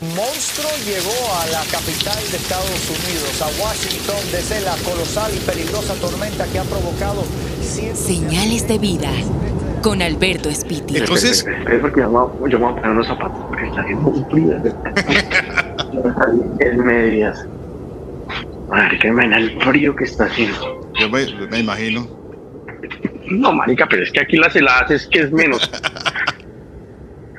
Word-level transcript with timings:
Monstruo 0.00 0.70
llegó 0.86 1.34
a 1.34 1.46
la 1.48 1.64
capital 1.72 2.16
de 2.30 2.36
Estados 2.36 2.88
Unidos, 2.88 3.42
a 3.42 3.46
Washington, 3.60 4.16
desde 4.30 4.60
la 4.60 4.76
colosal 4.88 5.32
y 5.34 5.40
peligrosa 5.40 5.94
tormenta 5.94 6.46
que 6.46 6.60
ha 6.60 6.62
provocado 6.62 7.24
Señales 7.94 8.68
de 8.68 8.78
vida 8.78 9.10
con 9.82 10.00
Alberto 10.00 10.52
Spiti. 10.54 10.98
Entonces, 10.98 11.44
es 11.44 11.80
porque 11.80 12.02
yo 12.02 12.10
me 12.10 12.58
voy 12.58 12.72
a 12.72 12.74
poner 12.76 12.90
unos 12.90 13.08
zapatos 13.08 13.44
porque 13.48 13.66
está 13.66 13.80
haciendo 13.80 14.26
frío. 14.30 14.62
En 16.60 16.84
medias. 16.84 17.46
Madre, 18.68 18.98
que 18.98 19.08
imagina 19.08 19.38
el 19.38 19.60
frío 19.62 19.96
que 19.96 20.04
está 20.04 20.26
haciendo. 20.26 20.92
yo 20.98 21.08
me, 21.08 21.26
me 21.50 21.58
imagino. 21.58 22.06
No, 23.30 23.52
marica, 23.52 23.86
pero 23.88 24.02
es 24.04 24.12
que 24.12 24.20
aquí 24.20 24.36
las 24.36 24.54
heladas 24.54 24.90
es 24.90 25.06
que 25.06 25.20
es 25.20 25.32
menos. 25.32 25.68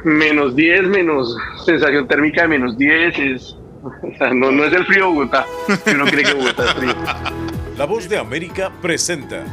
menos 0.04 0.56
10, 0.56 0.88
menos 0.88 1.36
sensación 1.66 2.08
térmica 2.08 2.44
de 2.44 2.48
menos 2.48 2.78
10 2.78 3.20
es. 3.20 3.56
O 3.82 4.18
sea, 4.18 4.34
no, 4.34 4.52
no 4.52 4.66
es 4.66 4.74
el 4.74 4.86
frío 4.86 5.10
Bogotá. 5.12 5.46
Si 5.86 5.92
uno 5.92 6.06
cree 6.06 6.24
que 6.24 6.34
Bogotá 6.34 6.66
es 6.66 6.74
frío. 6.74 6.96
La 7.78 7.86
voz 7.86 8.10
de 8.10 8.18
América 8.18 8.72
presenta. 8.82 9.46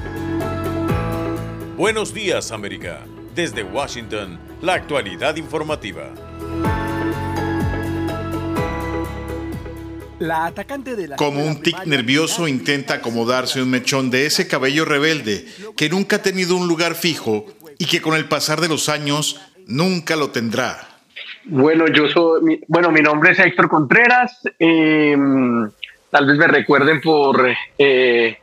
Buenos 1.76 2.12
días, 2.12 2.50
América. 2.50 3.04
Desde 3.36 3.62
Washington, 3.62 4.40
la 4.62 4.74
actualidad 4.74 5.36
informativa. 5.36 6.10
La 10.18 10.46
atacante 10.46 10.96
de 10.96 11.08
la 11.08 11.16
Como 11.16 11.44
un 11.44 11.60
tic 11.60 11.84
nervioso 11.84 12.48
intenta 12.48 12.94
acomodarse 12.94 13.62
un 13.62 13.70
mechón 13.70 14.10
de 14.10 14.26
ese 14.26 14.48
cabello 14.48 14.86
rebelde 14.86 15.46
que 15.76 15.90
nunca 15.90 16.16
ha 16.16 16.22
tenido 16.22 16.56
un 16.56 16.66
lugar 16.66 16.94
fijo 16.94 17.46
y 17.78 17.84
que 17.84 18.00
con 18.00 18.14
el 18.14 18.26
pasar 18.26 18.60
de 18.60 18.68
los 18.68 18.88
años 18.88 19.40
nunca 19.66 20.16
lo 20.16 20.30
tendrá. 20.30 20.78
Bueno, 21.44 21.86
yo 21.86 22.08
soy, 22.08 22.64
bueno, 22.66 22.90
mi 22.90 23.00
nombre 23.00 23.32
es 23.32 23.38
Héctor 23.38 23.68
Contreras. 23.68 24.40
eh, 24.58 25.16
tal 26.10 26.26
vez 26.26 26.38
me 26.38 26.46
recuerden 26.46 27.00
por 27.00 27.46
eh, 27.78 28.38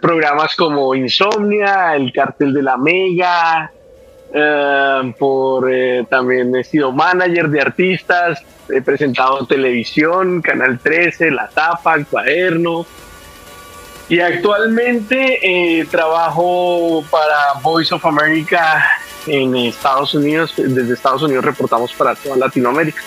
programas 0.00 0.56
como 0.56 0.94
Insomnia, 0.94 1.94
El 1.94 2.12
Cartel 2.12 2.52
de 2.52 2.62
la 2.62 2.76
Mega, 2.76 3.70
eh, 4.32 5.14
por 5.18 5.72
eh, 5.72 6.06
también 6.08 6.54
he 6.54 6.64
sido 6.64 6.92
manager 6.92 7.48
de 7.48 7.60
artistas, 7.60 8.44
he 8.68 8.80
presentado 8.80 9.46
televisión, 9.46 10.40
Canal 10.40 10.78
13, 10.78 11.30
La 11.32 11.48
Tapa, 11.48 11.94
El 11.96 12.06
Cuaderno. 12.06 12.86
Y 14.10 14.18
actualmente 14.18 15.38
eh, 15.40 15.86
trabajo 15.86 17.04
para 17.12 17.60
Voice 17.62 17.94
of 17.94 18.04
America 18.04 18.84
en 19.28 19.54
Estados 19.54 20.14
Unidos. 20.14 20.52
Desde 20.56 20.94
Estados 20.94 21.22
Unidos 21.22 21.44
reportamos 21.44 21.92
para 21.92 22.16
toda 22.16 22.36
Latinoamérica. 22.36 23.00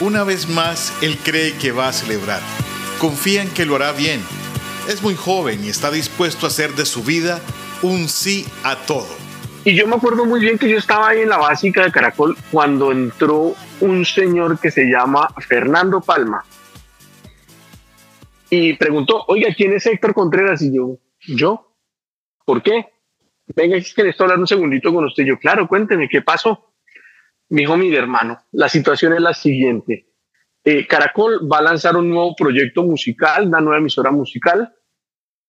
Una 0.00 0.24
vez 0.24 0.48
más, 0.48 0.92
él 1.02 1.16
cree 1.22 1.56
que 1.56 1.70
va 1.70 1.86
a 1.86 1.92
celebrar. 1.92 2.40
Confía 2.98 3.42
en 3.42 3.48
que 3.50 3.64
lo 3.64 3.76
hará 3.76 3.92
bien. 3.92 4.20
Es 4.88 5.02
muy 5.02 5.14
joven 5.14 5.64
y 5.64 5.68
está 5.68 5.92
dispuesto 5.92 6.46
a 6.46 6.48
hacer 6.48 6.74
de 6.74 6.84
su 6.84 7.04
vida 7.04 7.40
un 7.82 8.08
sí 8.08 8.44
a 8.64 8.74
todo. 8.74 9.06
Y 9.64 9.76
yo 9.76 9.86
me 9.86 9.94
acuerdo 9.94 10.24
muy 10.24 10.40
bien 10.40 10.58
que 10.58 10.68
yo 10.68 10.78
estaba 10.78 11.10
ahí 11.10 11.20
en 11.20 11.28
la 11.28 11.36
básica 11.36 11.84
de 11.84 11.92
Caracol 11.92 12.36
cuando 12.50 12.90
entró 12.90 13.54
un 13.80 14.04
señor 14.04 14.58
que 14.58 14.72
se 14.72 14.86
llama 14.86 15.28
Fernando 15.46 16.00
Palma. 16.00 16.44
Y 18.50 18.74
preguntó, 18.74 19.24
oiga, 19.28 19.54
¿quién 19.54 19.72
es 19.74 19.86
Héctor 19.86 20.14
Contreras? 20.14 20.62
Y 20.62 20.74
yo, 20.74 20.98
¿yo? 21.26 21.76
¿Por 22.44 22.62
qué? 22.62 22.86
Venga, 23.46 23.76
es 23.76 23.94
que 23.94 24.02
necesito 24.02 24.24
hablar 24.24 24.38
un 24.38 24.46
segundito 24.46 24.92
con 24.92 25.04
usted. 25.04 25.24
Yo, 25.24 25.38
claro, 25.38 25.68
cuénteme, 25.68 26.08
¿qué 26.08 26.22
pasó? 26.22 26.74
Me 27.50 27.62
dijo, 27.62 27.76
mire 27.76 27.98
hermano, 27.98 28.38
la 28.52 28.68
situación 28.68 29.14
es 29.14 29.20
la 29.20 29.34
siguiente. 29.34 30.12
Eh, 30.64 30.86
Caracol 30.86 31.50
va 31.50 31.58
a 31.58 31.62
lanzar 31.62 31.96
un 31.96 32.10
nuevo 32.10 32.34
proyecto 32.36 32.82
musical, 32.82 33.46
una 33.46 33.60
nueva 33.60 33.78
emisora 33.78 34.10
musical. 34.10 34.74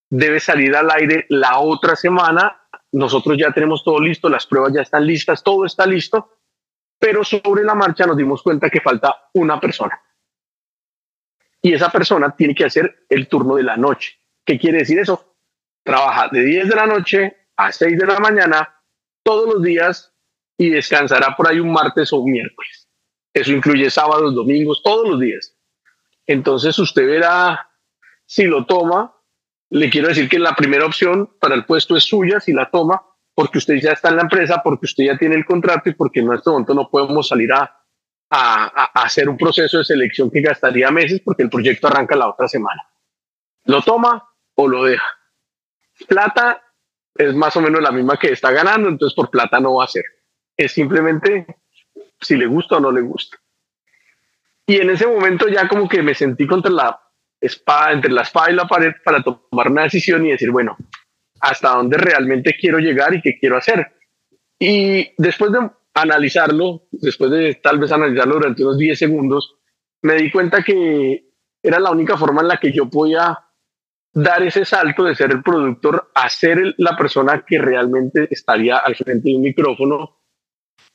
Debe 0.09 0.39
salir 0.39 0.75
al 0.75 0.89
aire 0.91 1.25
la 1.29 1.59
otra 1.59 1.95
semana 1.95 2.59
nosotros 2.91 3.37
ya 3.37 3.51
tenemos 3.51 3.83
todo 3.83 3.99
listo, 3.99 4.29
las 4.29 4.47
pruebas 4.47 4.73
ya 4.73 4.81
están 4.81 5.05
listas, 5.05 5.43
todo 5.43 5.65
está 5.65 5.85
listo, 5.85 6.37
pero 6.97 7.23
sobre 7.23 7.63
la 7.63 7.75
marcha 7.75 8.05
nos 8.05 8.17
dimos 8.17 8.41
cuenta 8.41 8.69
que 8.69 8.81
falta 8.81 9.29
una 9.33 9.59
persona. 9.59 9.99
Y 11.61 11.73
esa 11.73 11.89
persona 11.89 12.35
tiene 12.35 12.55
que 12.55 12.65
hacer 12.65 13.05
el 13.09 13.27
turno 13.27 13.55
de 13.55 13.63
la 13.63 13.77
noche. 13.77 14.19
¿Qué 14.45 14.57
quiere 14.57 14.79
decir 14.79 14.99
eso? 14.99 15.35
Trabaja 15.83 16.29
de 16.29 16.43
10 16.43 16.69
de 16.69 16.75
la 16.75 16.85
noche 16.85 17.37
a 17.57 17.71
6 17.71 17.97
de 17.97 18.05
la 18.05 18.19
mañana 18.19 18.81
todos 19.23 19.53
los 19.53 19.63
días 19.63 20.13
y 20.57 20.69
descansará 20.69 21.35
por 21.35 21.47
ahí 21.47 21.59
un 21.59 21.71
martes 21.71 22.11
o 22.13 22.17
un 22.17 22.31
miércoles. 22.31 22.89
Eso 23.33 23.51
incluye 23.51 23.89
sábados, 23.89 24.33
domingos, 24.33 24.81
todos 24.83 25.07
los 25.07 25.19
días. 25.19 25.55
Entonces 26.25 26.77
usted 26.79 27.05
verá 27.05 27.69
si 28.25 28.45
lo 28.45 28.65
toma 28.65 29.15
le 29.69 29.89
quiero 29.89 30.07
decir 30.07 30.27
que 30.27 30.39
la 30.39 30.55
primera 30.55 30.85
opción 30.85 31.29
para 31.39 31.55
el 31.55 31.65
puesto 31.65 31.95
es 31.95 32.03
suya 32.03 32.39
si 32.39 32.53
la 32.53 32.69
toma, 32.71 33.03
porque 33.35 33.59
usted 33.59 33.75
ya 33.75 33.91
está 33.91 34.09
en 34.09 34.15
la 34.15 34.23
empresa, 34.23 34.61
porque 34.63 34.85
usted 34.85 35.03
ya 35.05 35.17
tiene 35.17 35.35
el 35.35 35.45
contrato 35.45 35.89
y 35.89 35.93
porque 35.93 36.21
en 36.21 36.33
este 36.33 36.49
momento 36.49 36.73
no 36.73 36.89
podemos 36.89 37.27
salir 37.27 37.53
a, 37.53 37.78
a, 38.29 38.91
hacer 39.03 39.27
un 39.27 39.37
proceso 39.37 39.79
de 39.79 39.85
selección 39.85 40.29
que 40.29 40.41
gastaría 40.41 40.91
meses 40.91 41.21
porque 41.23 41.43
el 41.43 41.49
proyecto 41.49 41.87
arranca 41.87 42.15
la 42.15 42.29
otra 42.29 42.47
semana. 42.47 42.87
¿Lo 43.65 43.81
toma 43.81 44.29
o 44.55 44.67
lo 44.67 44.83
deja? 44.83 45.07
Plata 46.07 46.61
es 47.15 47.33
más 47.33 47.55
o 47.57 47.61
menos 47.61 47.81
la 47.81 47.91
misma 47.91 48.17
que 48.17 48.31
está 48.31 48.51
ganando, 48.51 48.87
entonces 48.87 49.15
por 49.15 49.29
plata 49.29 49.59
no 49.59 49.75
va 49.75 49.85
a 49.85 49.87
ser. 49.87 50.05
Es 50.55 50.71
simplemente 50.71 51.45
si 52.21 52.35
le 52.35 52.45
gusta 52.45 52.77
o 52.77 52.79
no 52.79 52.91
le 52.91 53.01
gusta. 53.01 53.37
Y 54.65 54.77
en 54.77 54.89
ese 54.91 55.07
momento 55.07 55.47
ya 55.47 55.67
como 55.67 55.89
que 55.89 56.03
me 56.03 56.13
sentí 56.13 56.45
contra 56.45 56.71
la 56.71 57.01
espada, 57.41 57.91
entre 57.91 58.11
la 58.11 58.21
espada 58.21 58.51
y 58.51 58.55
la 58.55 58.67
pared 58.67 58.93
para 59.03 59.23
tomar 59.23 59.71
una 59.71 59.83
decisión 59.83 60.25
y 60.25 60.31
decir, 60.31 60.51
bueno, 60.51 60.77
hasta 61.41 61.69
dónde 61.69 61.97
realmente 61.97 62.55
quiero 62.59 62.79
llegar 62.79 63.13
y 63.13 63.21
qué 63.21 63.37
quiero 63.39 63.57
hacer. 63.57 63.93
Y 64.59 65.13
después 65.17 65.51
de 65.51 65.69
analizarlo, 66.01 66.87
después 66.91 67.31
de 67.31 67.55
tal 67.55 67.79
vez 67.79 67.91
analizarlo 67.91 68.35
durante 68.35 68.63
unos 68.63 68.77
10 68.77 68.97
segundos, 68.97 69.55
me 70.01 70.15
di 70.15 70.31
cuenta 70.31 70.63
que 70.63 71.29
era 71.61 71.79
la 71.79 71.91
única 71.91 72.17
forma 72.17 72.41
en 72.41 72.47
la 72.47 72.57
que 72.57 72.71
yo 72.71 72.89
podía 72.89 73.37
dar 74.13 74.43
ese 74.43 74.65
salto 74.65 75.03
de 75.03 75.15
ser 75.15 75.31
el 75.31 75.43
productor 75.43 76.11
a 76.15 76.29
ser 76.29 76.73
la 76.77 76.97
persona 76.97 77.43
que 77.45 77.59
realmente 77.59 78.27
estaría 78.31 78.77
al 78.77 78.95
frente 78.95 79.29
de 79.29 79.35
un 79.35 79.43
micrófono 79.43 80.17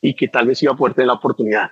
y 0.00 0.14
que 0.14 0.28
tal 0.28 0.46
vez 0.46 0.62
iba 0.62 0.72
a 0.72 0.76
poder 0.76 0.94
tener 0.94 1.08
la 1.08 1.14
oportunidad 1.14 1.70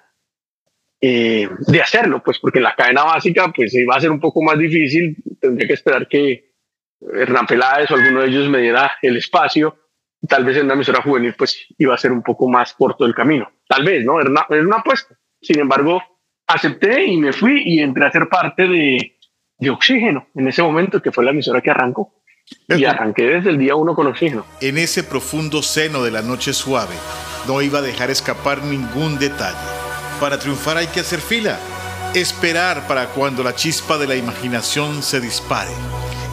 eh, 1.01 1.49
de 1.67 1.83
hacerlo, 1.83 2.23
pues 2.23 2.39
porque 2.39 2.59
en 2.59 2.65
la 2.65 2.77
cadena 2.77 3.05
básica 3.05 3.53
pues 3.55 3.75
iba 3.75 3.97
a 3.97 4.01
ser 4.01 4.11
un 4.11 4.21
poco 4.21 4.41
más 4.41 4.59
difícil, 4.59 5.17
tendría 5.41 5.67
que 5.67 5.75
esperar 5.75 6.07
que 6.07 6.53
Hernán 7.01 7.47
Peláez 7.47 7.91
o 7.91 7.95
alguno 7.95 8.21
de 8.21 8.29
ellos 8.29 8.49
me 8.49 8.61
diera 8.61 8.93
el 9.03 9.17
espacio, 9.17 9.82
tal 10.29 10.45
vez 10.45 10.57
en 10.57 10.67
una 10.67 10.75
emisora 10.75 11.03
juvenil 11.03 11.35
pues 11.37 11.67
iba 11.79 11.95
a 11.95 11.99
ser 11.99 12.13
un 12.13 12.23
poco 12.23 12.49
más 12.49 12.75
corto 12.75 13.05
el 13.05 13.15
camino, 13.15 13.51
tal 13.67 13.85
vez, 13.85 14.05
¿no? 14.05 14.21
Era 14.21 14.31
una, 14.31 14.47
era 14.49 14.63
una 14.63 14.77
apuesta. 14.77 15.17
Sin 15.41 15.59
embargo, 15.59 16.03
acepté 16.47 17.05
y 17.05 17.17
me 17.17 17.33
fui 17.33 17.63
y 17.65 17.81
entré 17.81 18.07
a 18.07 18.13
ser 18.13 18.29
parte 18.29 18.69
de, 18.69 19.19
de 19.59 19.71
Oxígeno 19.71 20.29
en 20.35 20.49
ese 20.49 20.63
momento, 20.63 21.01
que 21.03 21.13
fue 21.13 21.25
la 21.25 21.31
emisora 21.31 21.61
que 21.61 21.71
arrancó. 21.71 22.15
Y 22.69 22.85
arranqué 22.85 23.23
desde 23.23 23.51
el 23.51 23.59
día 23.59 23.77
uno 23.77 23.95
con 23.95 24.07
Oxígeno. 24.09 24.45
En 24.61 24.77
ese 24.77 25.05
profundo 25.05 25.63
seno 25.63 26.03
de 26.03 26.11
la 26.11 26.23
noche 26.23 26.53
suave, 26.53 26.95
no 27.47 27.63
iba 27.63 27.79
a 27.79 27.83
dejar 27.83 28.11
escapar 28.11 28.63
ningún 28.63 29.19
detalle. 29.19 29.57
Para 30.21 30.39
triunfar 30.39 30.77
hay 30.77 30.87
que 30.89 31.01
hacer 31.01 31.21
fila, 31.21 31.59
esperar 32.15 32.87
para 32.87 33.07
cuando 33.07 33.43
la 33.43 33.55
chispa 33.55 33.99
de 33.99 34.07
la 34.07 34.17
imaginación 34.17 35.03
se 35.03 35.21
dispare, 35.21 35.71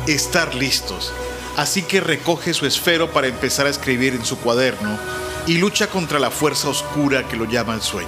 estar 0.08 0.54
listos. 0.56 1.14
Así 1.60 1.82
que 1.82 2.00
recoge 2.00 2.54
su 2.54 2.66
esfero 2.66 3.12
para 3.12 3.28
empezar 3.28 3.68
a 3.68 3.70
escribir 3.70 4.14
en 4.14 4.24
su 4.24 4.40
cuaderno 4.40 4.98
y 5.46 5.58
lucha 5.58 5.88
contra 5.88 6.18
la 6.18 6.32
fuerza 6.32 6.70
oscura 6.70 7.28
que 7.28 7.36
lo 7.36 7.44
llama 7.44 7.74
el 7.74 7.82
sueño. 7.82 8.08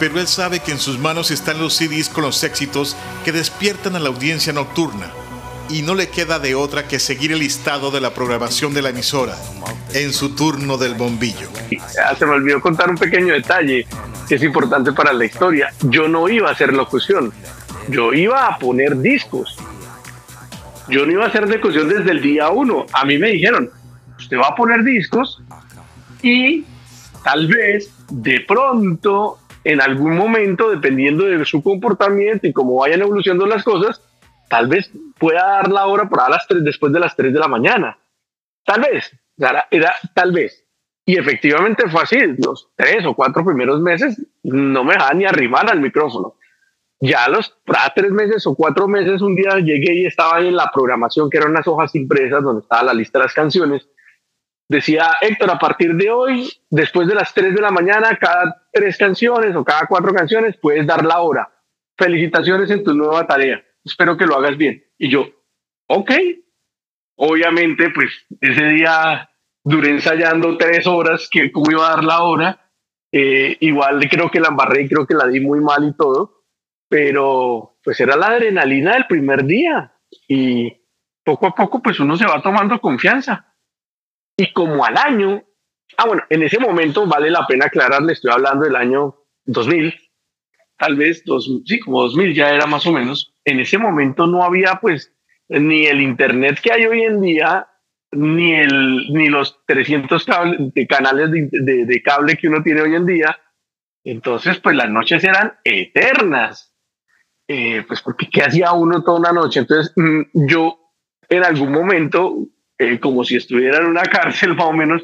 Pero 0.00 0.18
él 0.18 0.26
sabe 0.26 0.58
que 0.58 0.72
en 0.72 0.80
sus 0.80 0.98
manos 0.98 1.30
están 1.30 1.60
los 1.60 1.76
CDs 1.76 2.08
con 2.08 2.24
los 2.24 2.42
éxitos 2.42 2.96
que 3.24 3.30
despiertan 3.30 3.94
a 3.94 4.00
la 4.00 4.08
audiencia 4.08 4.52
nocturna 4.52 5.12
y 5.70 5.82
no 5.82 5.94
le 5.94 6.08
queda 6.08 6.40
de 6.40 6.56
otra 6.56 6.88
que 6.88 6.98
seguir 6.98 7.30
el 7.30 7.38
listado 7.38 7.92
de 7.92 8.00
la 8.00 8.12
programación 8.12 8.74
de 8.74 8.82
la 8.82 8.88
emisora 8.88 9.36
en 9.92 10.12
su 10.12 10.34
turno 10.34 10.76
del 10.76 10.94
bombillo. 10.94 11.48
Ah, 12.04 12.16
se 12.18 12.26
me 12.26 12.32
olvidó 12.32 12.60
contar 12.60 12.90
un 12.90 12.96
pequeño 12.96 13.32
detalle 13.32 13.86
que 14.28 14.34
es 14.34 14.42
importante 14.42 14.92
para 14.92 15.12
la 15.12 15.24
historia. 15.24 15.72
Yo 15.82 16.08
no 16.08 16.28
iba 16.28 16.48
a 16.48 16.52
hacer 16.52 16.72
locución, 16.72 17.32
yo 17.88 18.12
iba 18.12 18.48
a 18.48 18.58
poner 18.58 18.98
discos. 19.00 19.56
Yo 20.88 21.06
no 21.06 21.12
iba 21.12 21.24
a 21.24 21.28
hacer 21.28 21.48
locución 21.48 21.88
desde 21.88 22.10
el 22.10 22.20
día 22.20 22.50
uno. 22.50 22.86
A 22.92 23.04
mí 23.04 23.18
me 23.18 23.30
dijeron, 23.30 23.70
usted 24.18 24.36
va 24.36 24.48
a 24.48 24.54
poner 24.54 24.82
discos 24.84 25.42
y 26.22 26.64
tal 27.22 27.46
vez 27.46 27.90
de 28.10 28.40
pronto, 28.40 29.38
en 29.64 29.80
algún 29.80 30.16
momento, 30.16 30.70
dependiendo 30.70 31.24
de 31.24 31.44
su 31.44 31.62
comportamiento 31.62 32.46
y 32.46 32.52
cómo 32.52 32.76
vayan 32.76 33.00
evolucionando 33.00 33.46
las 33.46 33.64
cosas, 33.64 34.02
tal 34.48 34.68
vez 34.68 34.90
pueda 35.18 35.42
dar 35.42 35.70
la 35.70 35.86
hora 35.86 36.08
para 36.08 36.28
las 36.28 36.46
3, 36.46 36.62
después 36.62 36.92
de 36.92 37.00
las 37.00 37.16
3 37.16 37.32
de 37.32 37.38
la 37.38 37.48
mañana. 37.48 37.98
Tal 38.64 38.82
vez, 38.82 39.10
era, 39.38 39.94
tal 40.14 40.32
vez. 40.32 40.64
Y 41.06 41.18
efectivamente 41.18 41.88
fue 41.90 42.02
así, 42.02 42.18
los 42.38 42.70
tres 42.76 43.04
o 43.04 43.14
cuatro 43.14 43.44
primeros 43.44 43.80
meses 43.80 44.18
no 44.42 44.84
me 44.84 44.94
dejaban 44.94 45.18
ni 45.18 45.26
arrimar 45.26 45.70
al 45.70 45.80
micrófono. 45.80 46.34
Ya 47.00 47.28
los 47.28 47.56
tres 47.94 48.10
meses 48.12 48.46
o 48.46 48.54
cuatro 48.54 48.88
meses, 48.88 49.20
un 49.20 49.34
día 49.34 49.58
llegué 49.58 49.94
y 49.94 50.06
estaba 50.06 50.40
en 50.40 50.56
la 50.56 50.70
programación, 50.72 51.28
que 51.28 51.38
eran 51.38 51.50
unas 51.50 51.66
hojas 51.66 51.94
impresas 51.94 52.42
donde 52.42 52.62
estaba 52.62 52.84
la 52.84 52.94
lista 52.94 53.18
de 53.18 53.24
las 53.24 53.34
canciones. 53.34 53.88
Decía, 54.68 55.16
Héctor, 55.20 55.50
a 55.50 55.58
partir 55.58 55.94
de 55.94 56.10
hoy, 56.10 56.50
después 56.70 57.06
de 57.06 57.14
las 57.14 57.34
tres 57.34 57.54
de 57.54 57.60
la 57.60 57.70
mañana, 57.70 58.16
cada 58.18 58.66
tres 58.72 58.96
canciones 58.96 59.54
o 59.54 59.64
cada 59.64 59.86
cuatro 59.86 60.14
canciones, 60.14 60.56
puedes 60.56 60.86
dar 60.86 61.04
la 61.04 61.20
hora. 61.20 61.52
Felicitaciones 61.98 62.70
en 62.70 62.82
tu 62.82 62.94
nueva 62.94 63.26
tarea. 63.26 63.62
Espero 63.84 64.16
que 64.16 64.26
lo 64.26 64.36
hagas 64.36 64.56
bien. 64.56 64.82
Y 64.98 65.10
yo, 65.10 65.26
ok. 65.88 66.10
Obviamente, 67.16 67.90
pues 67.90 68.10
ese 68.40 68.64
día 68.64 69.28
duré 69.62 69.90
ensayando 69.90 70.56
tres 70.56 70.86
horas, 70.86 71.28
que 71.30 71.52
cómo 71.52 71.70
iba 71.70 71.86
a 71.86 71.96
dar 71.96 72.04
la 72.04 72.22
hora. 72.22 72.72
Eh, 73.12 73.56
igual 73.60 74.08
creo 74.10 74.30
que 74.30 74.40
la 74.40 74.48
embarré 74.48 74.88
creo 74.88 75.06
que 75.06 75.14
la 75.14 75.28
di 75.28 75.38
muy 75.38 75.60
mal 75.60 75.84
y 75.84 75.96
todo, 75.96 76.33
pero 76.94 77.76
pues 77.82 77.98
era 77.98 78.14
la 78.14 78.26
adrenalina 78.28 78.92
del 78.92 79.08
primer 79.08 79.44
día 79.44 79.92
y 80.28 80.72
poco 81.24 81.48
a 81.48 81.52
poco 81.52 81.82
pues 81.82 81.98
uno 81.98 82.16
se 82.16 82.24
va 82.24 82.40
tomando 82.40 82.80
confianza. 82.80 83.52
Y 84.36 84.52
como 84.52 84.84
al 84.84 84.96
año, 84.96 85.42
ah 85.96 86.06
bueno, 86.06 86.22
en 86.30 86.44
ese 86.44 86.60
momento 86.60 87.04
vale 87.08 87.32
la 87.32 87.48
pena 87.48 87.66
aclarar, 87.66 88.00
le 88.02 88.12
estoy 88.12 88.30
hablando 88.30 88.64
del 88.64 88.76
año 88.76 89.16
2000, 89.44 89.92
tal 90.78 90.94
vez, 90.94 91.24
dos, 91.24 91.50
sí, 91.66 91.80
como 91.80 92.00
2000 92.02 92.32
ya 92.32 92.50
era 92.50 92.66
más 92.66 92.86
o 92.86 92.92
menos, 92.92 93.34
en 93.44 93.58
ese 93.58 93.76
momento 93.76 94.28
no 94.28 94.44
había 94.44 94.78
pues 94.80 95.12
ni 95.48 95.86
el 95.86 96.00
internet 96.00 96.60
que 96.62 96.74
hay 96.74 96.86
hoy 96.86 97.02
en 97.02 97.20
día, 97.20 97.66
ni, 98.12 98.54
el, 98.54 99.12
ni 99.12 99.28
los 99.30 99.64
300 99.66 100.26
de 100.72 100.86
canales 100.86 101.32
de, 101.32 102.02
cable 102.04 102.36
que 102.36 102.46
uno 102.46 102.62
tiene 102.62 102.82
hoy 102.82 102.94
en 102.94 103.04
día. 103.04 103.36
Entonces, 104.04 104.60
pues 104.60 104.76
las 104.76 104.90
noches 104.90 105.24
eran 105.24 105.54
eternas. 105.64 106.73
Eh, 107.46 107.84
pues 107.86 108.00
porque 108.00 108.28
¿qué 108.30 108.42
hacía 108.42 108.72
uno 108.72 109.02
toda 109.02 109.18
una 109.18 109.32
noche? 109.32 109.60
Entonces, 109.60 109.92
mm, 109.96 110.46
yo 110.46 110.78
en 111.28 111.44
algún 111.44 111.72
momento, 111.72 112.36
eh, 112.78 112.98
como 112.98 113.24
si 113.24 113.36
estuviera 113.36 113.78
en 113.78 113.86
una 113.86 114.02
cárcel 114.04 114.54
más 114.54 114.66
o 114.66 114.72
menos, 114.72 115.02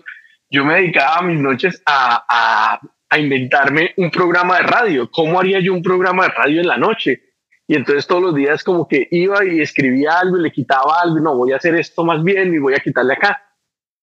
yo 0.48 0.64
me 0.64 0.74
dedicaba 0.74 1.22
mis 1.22 1.38
noches 1.38 1.82
a, 1.86 2.24
a, 2.28 2.80
a 3.08 3.18
inventarme 3.18 3.92
un 3.96 4.10
programa 4.10 4.56
de 4.56 4.62
radio. 4.62 5.10
¿Cómo 5.10 5.38
haría 5.38 5.60
yo 5.60 5.72
un 5.72 5.82
programa 5.82 6.24
de 6.24 6.30
radio 6.30 6.60
en 6.60 6.66
la 6.66 6.76
noche? 6.76 7.30
Y 7.70 7.76
entonces 7.76 8.04
todos 8.08 8.20
los 8.20 8.34
días 8.34 8.64
como 8.64 8.88
que 8.88 9.06
iba 9.12 9.44
y 9.44 9.60
escribía 9.60 10.18
algo 10.18 10.38
y 10.38 10.42
le 10.42 10.50
quitaba 10.50 11.00
algo 11.00 11.20
no, 11.20 11.36
voy 11.36 11.52
a 11.52 11.56
hacer 11.56 11.76
esto 11.76 12.04
más 12.04 12.20
bien 12.24 12.52
y 12.52 12.58
voy 12.58 12.74
a 12.74 12.80
quitarle 12.80 13.12
acá. 13.12 13.44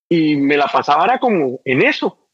Y 0.07 0.38
me 0.38 0.56
la 0.56 0.68
pasaba 0.68 1.04
era 1.04 1.19
como 1.19 1.60
en 1.66 1.81
eso. 1.81 2.30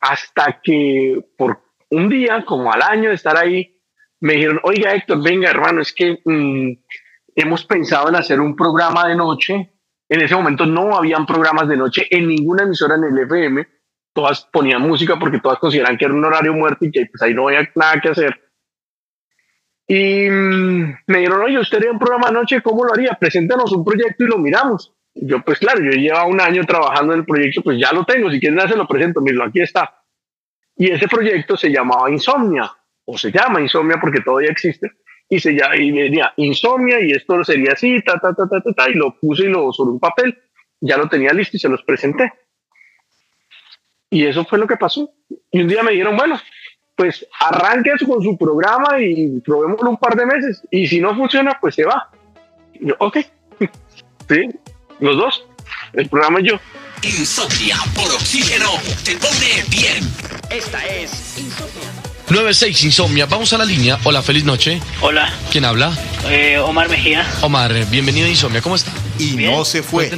Hasta 0.00 0.60
que 0.60 1.24
por 1.38 1.62
un 1.90 2.08
día, 2.08 2.44
como 2.44 2.72
al 2.72 2.82
año 2.82 3.10
de 3.10 3.14
estar 3.14 3.36
ahí, 3.36 3.73
me 4.24 4.32
dijeron, 4.32 4.58
oiga 4.62 4.94
Héctor, 4.94 5.22
venga 5.22 5.50
hermano, 5.50 5.82
es 5.82 5.92
que 5.92 6.18
mm, 6.24 6.70
hemos 7.36 7.66
pensado 7.66 8.08
en 8.08 8.16
hacer 8.16 8.40
un 8.40 8.56
programa 8.56 9.06
de 9.06 9.16
noche. 9.16 9.74
En 10.08 10.22
ese 10.22 10.34
momento 10.34 10.64
no 10.64 10.96
habían 10.96 11.26
programas 11.26 11.68
de 11.68 11.76
noche 11.76 12.06
en 12.08 12.28
ninguna 12.28 12.62
emisora 12.62 12.94
en 12.94 13.04
el 13.04 13.18
FM. 13.18 13.68
Todas 14.14 14.48
ponían 14.50 14.80
música 14.80 15.18
porque 15.18 15.40
todas 15.40 15.58
consideran 15.58 15.98
que 15.98 16.06
era 16.06 16.14
un 16.14 16.24
horario 16.24 16.54
muerto 16.54 16.86
y 16.86 16.90
que 16.90 17.04
pues 17.04 17.20
ahí 17.20 17.34
no 17.34 17.48
había 17.48 17.70
nada 17.74 18.00
que 18.00 18.08
hacer. 18.08 18.40
Y 19.86 20.30
mm, 20.30 20.96
me 21.06 21.18
dijeron, 21.18 21.42
oye, 21.42 21.58
usted 21.58 21.76
haría 21.76 21.90
un 21.90 21.98
programa 21.98 22.28
anoche, 22.28 22.62
¿cómo 22.62 22.82
lo 22.82 22.94
haría? 22.94 23.18
Preséntanos 23.20 23.72
un 23.72 23.84
proyecto 23.84 24.24
y 24.24 24.28
lo 24.28 24.38
miramos. 24.38 24.94
yo, 25.12 25.42
pues 25.44 25.58
claro, 25.58 25.84
yo 25.84 25.90
llevo 25.90 26.24
un 26.28 26.40
año 26.40 26.64
trabajando 26.64 27.12
en 27.12 27.18
el 27.18 27.26
proyecto, 27.26 27.60
pues 27.60 27.78
ya 27.78 27.92
lo 27.92 28.06
tengo, 28.06 28.30
si 28.30 28.40
quieren 28.40 28.58
se 28.66 28.74
lo 28.74 28.88
presento, 28.88 29.20
miro, 29.20 29.44
aquí 29.44 29.60
está. 29.60 30.02
Y 30.76 30.90
ese 30.90 31.08
proyecto 31.08 31.58
se 31.58 31.70
llamaba 31.70 32.10
Insomnia, 32.10 32.72
o 33.04 33.18
se 33.18 33.30
llama 33.30 33.60
Insomnia 33.60 33.98
porque 34.00 34.20
todavía 34.20 34.50
existe, 34.50 34.92
y 35.28 35.40
se 35.40 35.52
llama, 35.52 35.76
y 35.76 35.90
venía 35.90 36.32
Insomnia, 36.36 37.00
y 37.00 37.12
esto 37.12 37.42
sería 37.44 37.72
así, 37.72 38.00
ta, 38.02 38.18
ta, 38.18 38.34
ta, 38.34 38.48
ta, 38.48 38.60
ta, 38.60 38.72
ta, 38.72 38.90
y 38.90 38.94
lo 38.94 39.18
puse 39.18 39.44
y 39.44 39.48
lo 39.48 39.72
sobre 39.72 39.92
un 39.92 40.00
papel, 40.00 40.38
ya 40.80 40.96
lo 40.96 41.08
tenía 41.08 41.32
listo 41.32 41.56
y 41.56 41.60
se 41.60 41.68
los 41.68 41.82
presenté. 41.82 42.32
Y 44.10 44.26
eso 44.26 44.44
fue 44.44 44.58
lo 44.58 44.66
que 44.66 44.76
pasó. 44.76 45.10
Y 45.50 45.62
un 45.62 45.68
día 45.68 45.82
me 45.82 45.92
dijeron, 45.92 46.16
bueno, 46.16 46.40
pues 46.94 47.26
arranque 47.40 47.92
con 48.06 48.22
su 48.22 48.36
programa 48.38 49.00
y 49.00 49.40
probémoslo 49.40 49.90
un 49.90 49.96
par 49.96 50.14
de 50.14 50.26
meses. 50.26 50.62
Y 50.70 50.86
si 50.86 51.00
no 51.00 51.16
funciona, 51.16 51.58
pues 51.60 51.74
se 51.74 51.84
va. 51.84 52.10
yo, 52.80 52.94
ok. 52.98 53.18
sí, 54.28 54.50
los 55.00 55.16
dos. 55.16 55.48
El 55.92 56.08
programa 56.08 56.40
y 56.40 56.48
yo. 56.48 56.60
Insomnia 57.02 57.76
por 57.94 58.06
oxígeno 58.12 58.70
te 59.04 59.16
pone 59.16 59.64
bien. 59.68 60.04
Esta 60.50 60.86
es 60.86 61.38
Insomnia. 61.38 62.13
96 62.30 62.84
Insomnia, 62.84 63.26
vamos 63.26 63.52
a 63.52 63.58
la 63.58 63.64
línea. 63.64 63.98
Hola, 64.04 64.22
feliz 64.22 64.44
noche. 64.44 64.80
Hola. 65.02 65.32
¿Quién 65.52 65.64
habla? 65.64 65.92
Eh, 66.30 66.58
Omar 66.58 66.88
Mejía. 66.88 67.26
Omar, 67.42 67.72
bienvenido 67.90 68.26
a 68.26 68.30
Insomnia, 68.30 68.62
¿cómo 68.62 68.76
está? 68.76 68.92
Y 69.18 69.36
no 69.36 69.64
se 69.64 69.82
fue. 69.82 70.10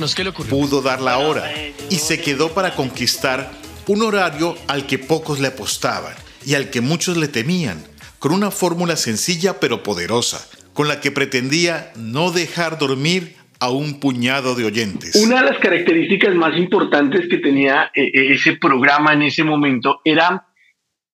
Pudo 0.49 0.83
dar 0.83 1.01
la 1.01 1.19
hora 1.19 1.53
eh, 1.53 1.75
y 1.91 1.97
se 1.97 2.21
quedó 2.21 2.55
para 2.55 2.75
conquistar 2.75 3.51
un 3.89 4.03
horario 4.03 4.57
al 4.69 4.87
que 4.87 4.99
pocos 4.99 5.41
le 5.41 5.49
apostaban 5.49 6.15
y 6.45 6.55
al 6.55 6.71
que 6.71 6.81
muchos 6.81 7.17
le 7.17 7.27
temían, 7.27 7.85
con 8.21 8.33
una 8.33 8.53
fórmula 8.53 8.97
sencilla 8.97 9.59
pero 9.59 9.83
poderosa, 9.83 10.47
con 10.75 10.87
la 10.87 11.01
que 11.01 11.11
pretendía 11.11 11.93
no 11.97 12.31
dejar 12.31 12.79
dormir 12.79 13.35
a 13.59 13.71
un 13.71 13.99
puñado 14.01 14.55
de 14.55 14.65
oyentes. 14.65 15.15
Una 15.17 15.43
de 15.43 15.51
las 15.51 15.59
características 15.59 16.35
más 16.35 16.57
importantes 16.57 17.23
que 17.29 17.39
tenía 17.39 17.91
eh, 17.95 18.05
eh, 18.05 18.33
ese 18.35 18.57
programa 18.57 19.13
en 19.13 19.23
ese 19.23 19.43
momento 19.45 20.01
era 20.05 20.47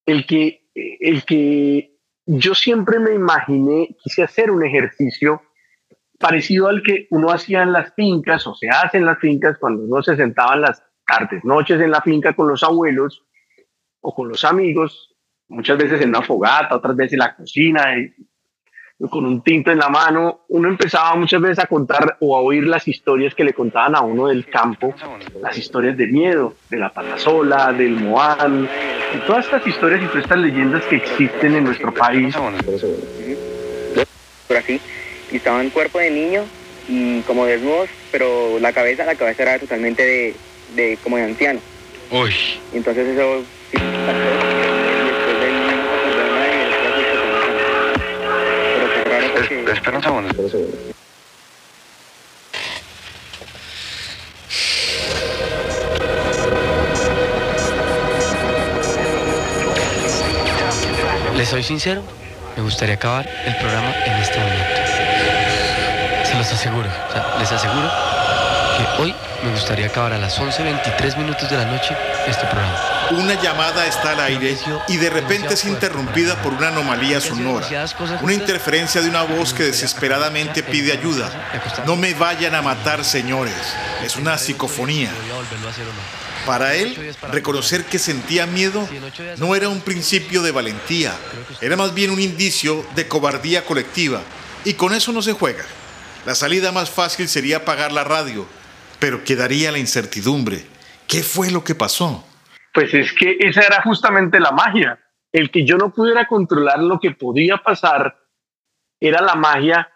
el 0.06 0.26
que, 0.26 0.61
el 0.74 1.24
que 1.24 1.98
yo 2.26 2.54
siempre 2.54 2.98
me 2.98 3.14
imaginé, 3.14 3.96
quise 4.02 4.22
hacer 4.22 4.50
un 4.50 4.64
ejercicio 4.64 5.42
parecido 6.18 6.68
al 6.68 6.82
que 6.82 7.08
uno 7.10 7.30
hacía 7.30 7.62
en 7.62 7.72
las 7.72 7.92
fincas 7.94 8.46
o 8.46 8.54
se 8.54 8.68
hace 8.68 8.98
en 8.98 9.06
las 9.06 9.18
fincas 9.18 9.58
cuando 9.58 9.82
uno 9.82 10.02
se 10.02 10.16
sentaba 10.16 10.54
en 10.54 10.62
las 10.62 10.82
tardes, 11.06 11.44
noches 11.44 11.80
en 11.80 11.90
la 11.90 12.00
finca 12.00 12.34
con 12.34 12.48
los 12.48 12.62
abuelos 12.62 13.24
o 14.00 14.14
con 14.14 14.28
los 14.28 14.44
amigos 14.44 15.12
muchas 15.52 15.76
veces 15.78 16.00
en 16.00 16.08
una 16.08 16.22
fogata, 16.22 16.74
otras 16.74 16.96
veces 16.96 17.14
en 17.14 17.18
la 17.20 17.36
cocina, 17.36 17.94
con 19.10 19.26
un 19.26 19.42
tinto 19.42 19.70
en 19.70 19.78
la 19.78 19.88
mano, 19.88 20.40
uno 20.48 20.68
empezaba 20.68 21.14
muchas 21.16 21.40
veces 21.40 21.58
a 21.58 21.66
contar 21.66 22.16
o 22.20 22.36
a 22.36 22.40
oír 22.40 22.64
las 22.64 22.86
historias 22.86 23.34
que 23.34 23.44
le 23.44 23.52
contaban 23.52 23.96
a 23.96 24.00
uno 24.00 24.28
del 24.28 24.46
campo, 24.46 24.94
las 25.40 25.58
historias 25.58 25.96
de 25.96 26.06
miedo, 26.06 26.54
de 26.70 26.78
la 26.78 26.90
patasola, 26.90 27.72
del 27.72 27.92
moán, 27.92 28.68
y 29.14 29.18
todas 29.26 29.44
estas 29.46 29.66
historias 29.66 30.02
y 30.02 30.06
todas 30.06 30.22
estas 30.22 30.38
leyendas 30.38 30.84
que 30.84 30.96
existen 30.96 31.56
en 31.56 31.64
nuestro 31.64 31.92
país. 31.92 32.34
Por 34.46 34.56
aquí, 34.56 34.80
y 35.30 35.36
estaba 35.36 35.62
en 35.62 35.70
cuerpo 35.70 35.98
de 35.98 36.10
niño 36.10 36.44
y 36.88 37.20
como 37.22 37.46
desnudos, 37.46 37.88
pero 38.10 38.58
la 38.60 38.72
cabeza, 38.72 39.04
la 39.04 39.14
cabeza 39.14 39.42
era 39.42 39.58
totalmente 39.58 40.04
de, 40.04 40.34
de 40.76 40.98
como 41.02 41.16
de 41.16 41.24
anciano. 41.24 41.60
Uy. 42.10 42.32
Entonces 42.74 43.08
eso 43.08 43.42
espera 49.70 49.96
un 49.98 50.02
segundo. 50.02 50.34
Les 61.36 61.48
soy 61.48 61.62
sincero, 61.62 62.02
me 62.56 62.62
gustaría 62.62 62.94
acabar 62.94 63.28
el 63.46 63.56
programa 63.56 63.92
en 64.04 64.12
este 64.14 64.38
momento. 64.38 64.64
Se 66.24 66.34
los 66.36 66.52
aseguro, 66.52 66.88
o 66.88 67.12
sea, 67.12 67.36
les 67.38 67.50
aseguro 67.52 67.90
que 68.76 69.02
hoy 69.02 69.14
me 69.44 69.50
gustaría 69.50 69.86
acabar 69.86 70.12
a 70.12 70.18
las 70.18 70.38
11.23 70.40 71.16
minutos 71.18 71.50
de 71.50 71.56
la 71.56 71.64
noche 71.64 71.96
este 72.26 72.46
programa. 72.46 73.01
Una 73.12 73.40
llamada 73.40 73.86
está 73.86 74.12
al 74.12 74.20
aire 74.20 74.56
y 74.88 74.96
de 74.96 75.10
repente 75.10 75.54
es 75.54 75.64
interrumpida 75.66 76.40
por 76.40 76.54
una 76.54 76.68
anomalía 76.68 77.20
sonora, 77.20 77.68
una 78.22 78.32
interferencia 78.32 79.02
de 79.02 79.08
una 79.08 79.22
voz 79.22 79.52
que 79.52 79.64
desesperadamente 79.64 80.62
pide 80.62 80.92
ayuda. 80.92 81.30
No 81.86 81.96
me 81.96 82.14
vayan 82.14 82.54
a 82.54 82.62
matar, 82.62 83.04
señores. 83.04 83.54
Es 84.02 84.16
una 84.16 84.38
psicofonía. 84.38 85.10
Para 86.46 86.74
él, 86.74 87.14
reconocer 87.30 87.84
que 87.84 87.98
sentía 87.98 88.46
miedo 88.46 88.88
no 89.36 89.54
era 89.54 89.68
un 89.68 89.80
principio 89.80 90.42
de 90.42 90.50
valentía, 90.50 91.14
era 91.60 91.76
más 91.76 91.92
bien 91.94 92.10
un 92.10 92.20
indicio 92.20 92.84
de 92.96 93.06
cobardía 93.08 93.64
colectiva. 93.64 94.22
Y 94.64 94.74
con 94.74 94.94
eso 94.94 95.12
no 95.12 95.20
se 95.22 95.34
juega. 95.34 95.64
La 96.24 96.34
salida 96.34 96.72
más 96.72 96.88
fácil 96.88 97.28
sería 97.28 97.58
apagar 97.58 97.92
la 97.92 98.04
radio, 98.04 98.46
pero 98.98 99.22
quedaría 99.22 99.70
la 99.70 99.78
incertidumbre. 99.78 100.64
¿Qué 101.06 101.22
fue 101.22 101.50
lo 101.50 101.62
que 101.62 101.74
pasó? 101.74 102.24
Pues 102.72 102.94
es 102.94 103.12
que 103.12 103.36
esa 103.40 103.62
era 103.62 103.82
justamente 103.82 104.40
la 104.40 104.52
magia. 104.52 104.98
El 105.30 105.50
que 105.50 105.64
yo 105.64 105.76
no 105.76 105.92
pudiera 105.92 106.26
controlar 106.26 106.78
lo 106.78 106.98
que 106.98 107.12
podía 107.12 107.58
pasar 107.58 108.16
era 109.00 109.20
la 109.20 109.34
magia 109.34 109.90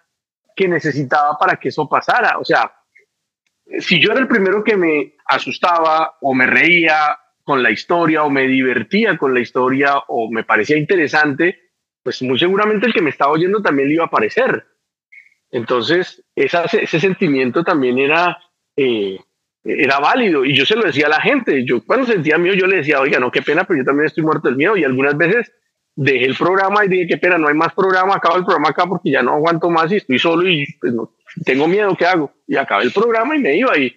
que 0.54 0.68
necesitaba 0.68 1.38
para 1.38 1.56
que 1.56 1.68
eso 1.68 1.88
pasara. 1.88 2.38
O 2.38 2.45
sea, 2.45 2.73
si 3.78 4.00
yo 4.00 4.12
era 4.12 4.21
el 4.21 4.28
primero 4.28 4.64
que 4.64 4.76
me 4.76 5.14
asustaba 5.26 6.16
o 6.21 6.35
me 6.35 6.47
reía 6.47 7.18
con 7.45 7.62
la 7.62 7.71
historia 7.71 8.25
o 8.25 8.30
me 8.30 8.47
divertía 8.47 9.16
con 9.16 9.33
la 9.33 9.40
historia 9.40 9.99
o 10.09 10.30
me 10.30 10.45
parecía 10.45 10.76
interesante, 10.76 11.71
pues 12.02 12.23
muy 12.23 12.38
seguramente 12.38 12.87
el 12.87 12.92
que 12.92 13.02
me 13.02 13.11
estaba 13.11 13.33
oyendo 13.33 13.62
también 13.62 13.88
le 13.88 13.95
iba 13.95 14.04
a 14.04 14.11
parecer. 14.11 14.66
Entonces, 15.50 16.25
ese 16.35 17.00
sentimiento 17.00 17.62
también 17.62 17.99
era, 17.99 18.38
eh, 18.76 19.18
era 19.67 19.99
válido 19.99 20.45
y 20.45 20.55
yo 20.55 20.65
se 20.65 20.77
lo 20.77 20.83
decía 20.83 21.07
a 21.07 21.11
la 21.11 21.21
gente. 21.21 21.65
Yo 21.65 21.85
cuando 21.85 22.07
sentía 22.07 22.39
miedo, 22.39 22.55
yo 22.55 22.67
le 22.67 22.77
decía, 22.77 23.01
oiga, 23.01 23.19
no, 23.19 23.31
qué 23.31 23.43
pena, 23.43 23.65
pero 23.65 23.79
yo 23.79 23.85
también 23.85 24.07
estoy 24.07 24.25
muerto 24.25 24.49
del 24.49 24.57
miedo 24.57 24.77
y 24.77 24.85
algunas 24.85 25.17
veces 25.17 25.53
dejé 25.95 26.27
el 26.27 26.37
programa 26.37 26.85
y 26.85 26.89
dije, 26.89 27.07
qué 27.07 27.17
pena, 27.17 27.39
no 27.39 27.49
hay 27.49 27.55
más 27.55 27.73
programa, 27.75 28.15
acabo 28.15 28.37
el 28.37 28.45
programa 28.45 28.69
acá 28.69 28.87
porque 28.87 29.11
ya 29.11 29.23
no 29.23 29.33
aguanto 29.33 29.71
más 29.71 29.91
y 29.93 29.97
estoy 29.97 30.19
solo 30.19 30.49
y 30.49 30.67
pues, 30.81 30.95
tengo 31.45 31.67
miedo, 31.67 31.97
¿qué 31.97 32.07
hago? 32.07 32.33
Y 32.47 32.57
acabé 32.57 32.85
el 32.85 32.93
programa 32.93 33.37
y 33.37 33.41
me 33.41 33.57
iba 33.57 33.77
y 33.79 33.95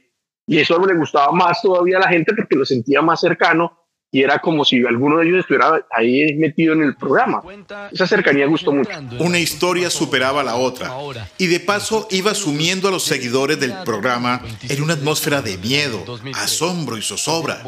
y 0.50 0.58
eso 0.58 0.84
le 0.84 0.96
gustaba 0.96 1.32
más 1.32 1.62
todavía 1.62 1.98
a 1.98 2.00
la 2.02 2.08
gente 2.08 2.34
porque 2.36 2.56
lo 2.56 2.66
sentía 2.66 3.04
más 3.04 3.20
cercano 3.20 3.79
y 4.12 4.24
era 4.24 4.40
como 4.40 4.66
si 4.66 4.84
alguno 4.86 5.18
de 5.18 5.28
ellos 5.28 5.40
estuviera 5.40 5.86
ahí 5.92 6.36
metido 6.36 6.74
en 6.74 6.84
el 6.84 6.96
programa. 6.96 7.44
Esa 7.92 8.08
cercanía 8.08 8.48
gustó 8.48 8.72
mucho. 8.72 8.92
Una 9.20 9.40
historia 9.40 9.90
superaba 9.90 10.42
a 10.42 10.44
la 10.44 10.56
otra 10.56 10.92
y 11.38 11.48
de 11.48 11.60
paso 11.60 12.08
iba 12.12 12.34
sumiendo 12.34 12.88
a 12.88 12.92
los 12.92 13.04
seguidores 13.04 13.60
del 13.60 13.74
programa 13.86 14.42
en 14.68 14.82
una 14.82 14.94
atmósfera 14.94 15.42
de 15.42 15.58
miedo, 15.58 16.04
asombro 16.36 16.98
y 16.98 17.02
zozobra. 17.02 17.62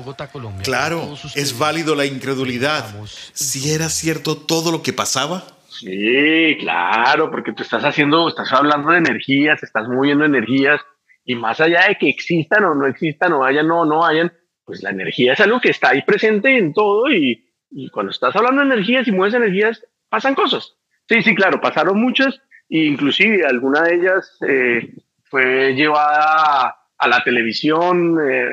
Claro, 0.63 1.15
es 1.35 1.57
válido 1.57 1.95
la 1.95 2.05
incredulidad. 2.05 2.85
Si 3.33 3.71
era 3.71 3.89
cierto 3.89 4.37
todo 4.37 4.71
lo 4.71 4.81
que 4.81 4.93
pasaba. 4.93 5.43
Sí, 5.69 6.57
claro, 6.59 7.31
porque 7.31 7.53
tú 7.53 7.63
estás 7.63 7.83
haciendo, 7.83 8.27
estás 8.27 8.51
hablando 8.51 8.91
de 8.91 8.99
energías, 8.99 9.63
estás 9.63 9.87
moviendo 9.87 10.25
energías 10.25 10.81
y 11.25 11.35
más 11.35 11.59
allá 11.59 11.87
de 11.87 11.97
que 11.97 12.09
existan 12.09 12.65
o 12.65 12.75
no 12.75 12.87
existan 12.87 13.33
o 13.33 13.43
hayan 13.43 13.69
o 13.71 13.85
no 13.85 14.05
hayan, 14.05 14.31
pues 14.71 14.83
la 14.83 14.91
energía 14.91 15.33
es 15.33 15.39
algo 15.41 15.59
que 15.59 15.69
está 15.69 15.89
ahí 15.89 16.01
presente 16.03 16.57
en 16.57 16.71
todo 16.71 17.11
y, 17.11 17.45
y 17.71 17.89
cuando 17.89 18.09
estás 18.09 18.33
hablando 18.37 18.61
de 18.61 18.67
energías 18.67 19.05
y 19.05 19.11
mueves 19.11 19.33
energías, 19.33 19.85
pasan 20.07 20.33
cosas. 20.33 20.77
Sí, 21.09 21.21
sí, 21.21 21.35
claro, 21.35 21.59
pasaron 21.59 21.99
muchas 21.99 22.39
e 22.69 22.85
inclusive 22.85 23.45
alguna 23.45 23.81
de 23.81 23.95
ellas 23.95 24.37
eh, 24.47 24.93
fue 25.25 25.73
llevada 25.73 26.73
a 26.97 27.07
la 27.09 27.21
televisión, 27.21 28.17
eh, 28.25 28.47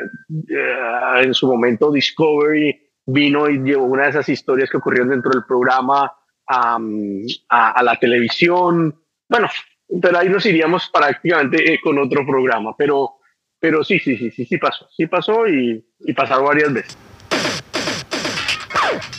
eh, 0.48 1.22
en 1.22 1.34
su 1.34 1.46
momento 1.46 1.92
Discovery 1.92 2.76
vino 3.06 3.48
y 3.48 3.60
llevó 3.60 3.84
una 3.84 4.02
de 4.02 4.10
esas 4.10 4.28
historias 4.28 4.68
que 4.68 4.78
ocurrieron 4.78 5.10
dentro 5.10 5.30
del 5.30 5.44
programa 5.44 6.12
a, 6.48 6.78
a 7.48 7.82
la 7.84 7.94
televisión. 7.94 8.92
Bueno, 9.28 9.48
pero 10.02 10.18
ahí 10.18 10.28
nos 10.28 10.44
iríamos 10.46 10.90
prácticamente 10.92 11.74
eh, 11.74 11.78
con 11.80 11.96
otro 11.96 12.26
programa. 12.26 12.74
Pero, 12.76 13.17
pero 13.60 13.84
sí, 13.84 13.98
sí, 13.98 14.16
sí, 14.16 14.30
sí, 14.30 14.46
sí 14.46 14.58
pasó. 14.58 14.88
Sí 14.96 15.06
pasó 15.06 15.46
y, 15.48 15.84
y 16.00 16.12
pasaron 16.12 16.46
varias 16.46 16.72
veces. 16.72 16.96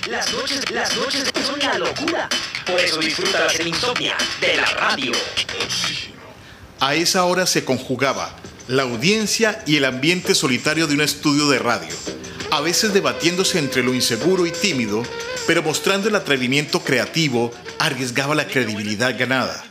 Las 0.09 0.33
noches, 0.33 0.71
las 0.71 0.95
noches 0.97 1.31
son 1.43 1.59
la 1.59 1.77
locura. 1.77 2.27
Por 2.65 2.79
eso 2.79 2.99
insomnia 3.01 4.15
de 4.41 4.57
la 4.57 4.65
radio. 4.65 5.11
A 6.79 6.95
esa 6.95 7.25
hora 7.25 7.45
se 7.45 7.65
conjugaba 7.65 8.35
la 8.67 8.83
audiencia 8.83 9.63
y 9.65 9.77
el 9.77 9.85
ambiente 9.85 10.35
solitario 10.35 10.87
de 10.87 10.93
un 10.95 11.01
estudio 11.01 11.49
de 11.49 11.59
radio, 11.59 11.93
a 12.51 12.61
veces 12.61 12.93
debatiéndose 12.93 13.59
entre 13.59 13.83
lo 13.83 13.93
inseguro 13.93 14.45
y 14.45 14.51
tímido, 14.51 15.03
pero 15.47 15.63
mostrando 15.63 16.07
el 16.07 16.15
atrevimiento 16.15 16.81
creativo, 16.81 17.51
arriesgaba 17.79 18.35
la 18.35 18.47
credibilidad 18.47 19.17
ganada 19.17 19.63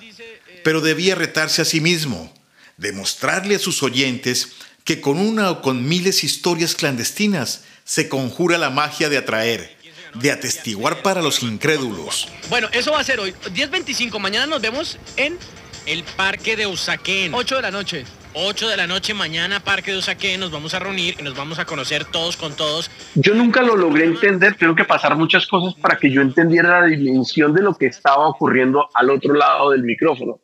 pero 0.69 0.83
debía 0.83 1.15
retarse 1.15 1.63
a 1.63 1.65
sí 1.65 1.81
mismo, 1.81 2.31
demostrarle 2.79 3.57
a 3.57 3.59
sus 3.59 3.83
oyentes 3.83 4.53
que 4.85 5.01
con 5.03 5.19
una 5.19 5.51
o 5.51 5.61
con 5.61 5.87
miles 5.87 6.25
historias 6.25 6.75
clandestinas 6.75 7.65
se 7.85 8.09
conjura 8.09 8.57
la 8.57 8.71
magia 8.71 9.11
de 9.11 9.19
atraer, 9.19 9.77
de 10.15 10.31
atestiguar 10.31 11.03
para 11.03 11.21
los 11.21 11.43
incrédulos. 11.43 12.29
Bueno, 12.49 12.69
eso 12.73 12.93
va 12.93 13.01
a 13.01 13.05
ser 13.05 13.21
hoy, 13.21 13.33
10.25, 13.55 14.19
mañana 14.19 14.47
nos 14.47 14.63
vemos 14.63 14.99
en 15.17 15.37
el 15.85 16.05
Parque 16.05 16.57
de 16.57 16.67
Usaquén. 16.67 17.35
8 17.35 17.57
de 17.57 17.63
la 17.63 17.71
noche. 17.71 18.05
8 18.35 18.69
de 18.69 18.77
la 18.77 18.87
noche 18.87 19.15
mañana, 19.15 19.59
Parque 19.61 19.91
de 19.91 19.99
Usaquén, 19.99 20.39
nos 20.39 20.51
vamos 20.51 20.73
a 20.73 20.79
reunir 20.79 21.17
y 21.19 21.23
nos 21.23 21.35
vamos 21.35 21.59
a 21.59 21.65
conocer 21.65 22.05
todos 22.05 22.37
con 22.37 22.55
todos. 22.55 22.91
Yo 23.15 23.35
nunca 23.35 23.63
lo 23.63 23.75
logré 23.75 24.05
entender, 24.05 24.55
tengo 24.55 24.75
que 24.75 24.85
pasar 24.85 25.17
muchas 25.17 25.47
cosas 25.47 25.75
para 25.81 25.99
que 25.99 26.11
yo 26.11 26.21
entendiera 26.21 26.81
la 26.81 26.87
dimensión 26.87 27.53
de 27.53 27.63
lo 27.63 27.75
que 27.75 27.87
estaba 27.87 28.29
ocurriendo 28.29 28.89
al 28.95 29.11
otro 29.11 29.35
lado 29.35 29.71
del 29.71 29.83
micrófono 29.83 30.41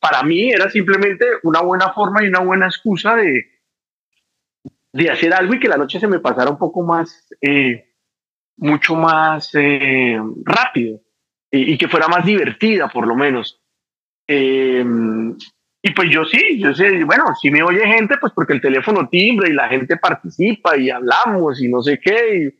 para 0.00 0.22
mí 0.22 0.50
era 0.50 0.70
simplemente 0.70 1.26
una 1.42 1.60
buena 1.60 1.92
forma 1.92 2.24
y 2.24 2.28
una 2.28 2.40
buena 2.40 2.66
excusa 2.66 3.14
de, 3.14 3.60
de 4.92 5.10
hacer 5.10 5.32
algo 5.34 5.54
y 5.54 5.60
que 5.60 5.68
la 5.68 5.76
noche 5.76 6.00
se 6.00 6.08
me 6.08 6.20
pasara 6.20 6.50
un 6.50 6.58
poco 6.58 6.82
más, 6.82 7.28
eh, 7.40 7.94
mucho 8.56 8.96
más 8.96 9.54
eh, 9.54 10.18
rápido 10.44 11.00
y, 11.50 11.76
que 11.76 11.88
fuera 11.88 12.08
más 12.08 12.24
divertida 12.24 12.88
por 12.88 13.06
lo 13.06 13.14
menos. 13.14 13.62
Eh, 14.26 14.84
y 15.82 15.92
pues 15.92 16.10
yo 16.10 16.24
sí, 16.24 16.58
yo 16.60 16.74
sé, 16.74 17.04
bueno, 17.04 17.24
si 17.40 17.50
me 17.50 17.62
oye 17.62 17.86
gente, 17.86 18.18
pues 18.18 18.32
porque 18.34 18.52
el 18.52 18.60
teléfono 18.60 19.08
timbre 19.08 19.48
y 19.50 19.54
la 19.54 19.68
gente 19.68 19.96
participa 19.96 20.76
y 20.76 20.90
hablamos 20.90 21.62
y 21.62 21.68
no 21.68 21.80
sé 21.82 21.98
qué. 21.98 22.52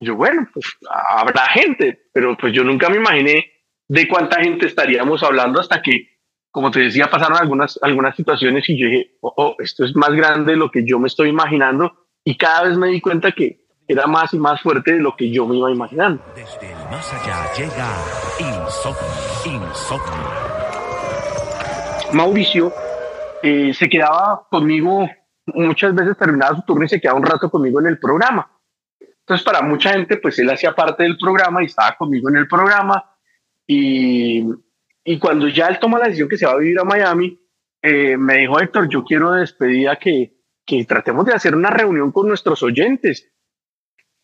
Y 0.00 0.04
yo, 0.04 0.16
bueno, 0.16 0.46
pues 0.52 0.66
habrá 0.90 1.46
gente, 1.46 2.08
pero 2.12 2.36
pues 2.36 2.52
yo 2.52 2.62
nunca 2.62 2.90
me 2.90 2.96
imaginé 2.96 3.52
de 3.88 4.06
cuánta 4.06 4.42
gente 4.42 4.66
estaríamos 4.66 5.22
hablando 5.22 5.60
hasta 5.60 5.80
que 5.80 6.15
como 6.56 6.70
te 6.70 6.80
decía, 6.80 7.10
pasaron 7.10 7.36
algunas, 7.36 7.78
algunas 7.82 8.16
situaciones 8.16 8.66
y 8.70 8.78
yo 8.78 8.86
dije, 8.86 9.18
oh, 9.20 9.34
oh, 9.36 9.56
esto 9.58 9.84
es 9.84 9.94
más 9.94 10.08
grande 10.12 10.52
de 10.52 10.56
lo 10.56 10.70
que 10.70 10.86
yo 10.86 10.98
me 10.98 11.06
estoy 11.06 11.28
imaginando 11.28 12.06
y 12.24 12.38
cada 12.38 12.62
vez 12.62 12.78
me 12.78 12.88
di 12.88 13.02
cuenta 13.02 13.32
que 13.32 13.66
era 13.86 14.06
más 14.06 14.32
y 14.32 14.38
más 14.38 14.62
fuerte 14.62 14.94
de 14.94 15.00
lo 15.00 15.14
que 15.14 15.30
yo 15.30 15.46
me 15.46 15.58
iba 15.58 15.70
imaginando. 15.70 16.24
Desde 16.34 16.72
el 16.72 16.78
más 16.90 17.12
allá 17.12 17.52
llega 17.58 17.92
Insomnio, 18.38 19.68
Insomnio. 19.68 20.30
Mauricio 22.14 22.72
eh, 23.42 23.74
se 23.74 23.90
quedaba 23.90 24.46
conmigo, 24.50 25.06
muchas 25.48 25.94
veces 25.94 26.16
terminaba 26.16 26.56
su 26.56 26.62
turno 26.62 26.86
y 26.86 26.88
se 26.88 27.02
quedaba 27.02 27.18
un 27.18 27.26
rato 27.26 27.50
conmigo 27.50 27.80
en 27.80 27.88
el 27.88 27.98
programa. 27.98 28.50
Entonces, 28.98 29.44
para 29.44 29.60
mucha 29.60 29.92
gente, 29.92 30.16
pues 30.16 30.38
él 30.38 30.48
hacía 30.48 30.74
parte 30.74 31.02
del 31.02 31.18
programa 31.18 31.62
y 31.62 31.66
estaba 31.66 31.94
conmigo 31.98 32.30
en 32.30 32.36
el 32.38 32.48
programa. 32.48 33.04
Y, 33.66 34.42
y 35.06 35.18
cuando 35.18 35.48
ya 35.48 35.68
él 35.68 35.78
toma 35.78 35.98
la 35.98 36.06
decisión 36.06 36.28
que 36.28 36.36
se 36.36 36.46
va 36.46 36.52
a 36.52 36.58
vivir 36.58 36.78
a 36.80 36.84
Miami, 36.84 37.40
eh, 37.80 38.16
me 38.16 38.38
dijo 38.38 38.60
Héctor, 38.60 38.88
yo 38.88 39.04
quiero 39.04 39.32
despedida 39.32 39.96
que, 39.96 40.36
que 40.64 40.84
tratemos 40.84 41.24
de 41.24 41.32
hacer 41.32 41.54
una 41.54 41.70
reunión 41.70 42.10
con 42.10 42.26
nuestros 42.26 42.62
oyentes. 42.64 43.32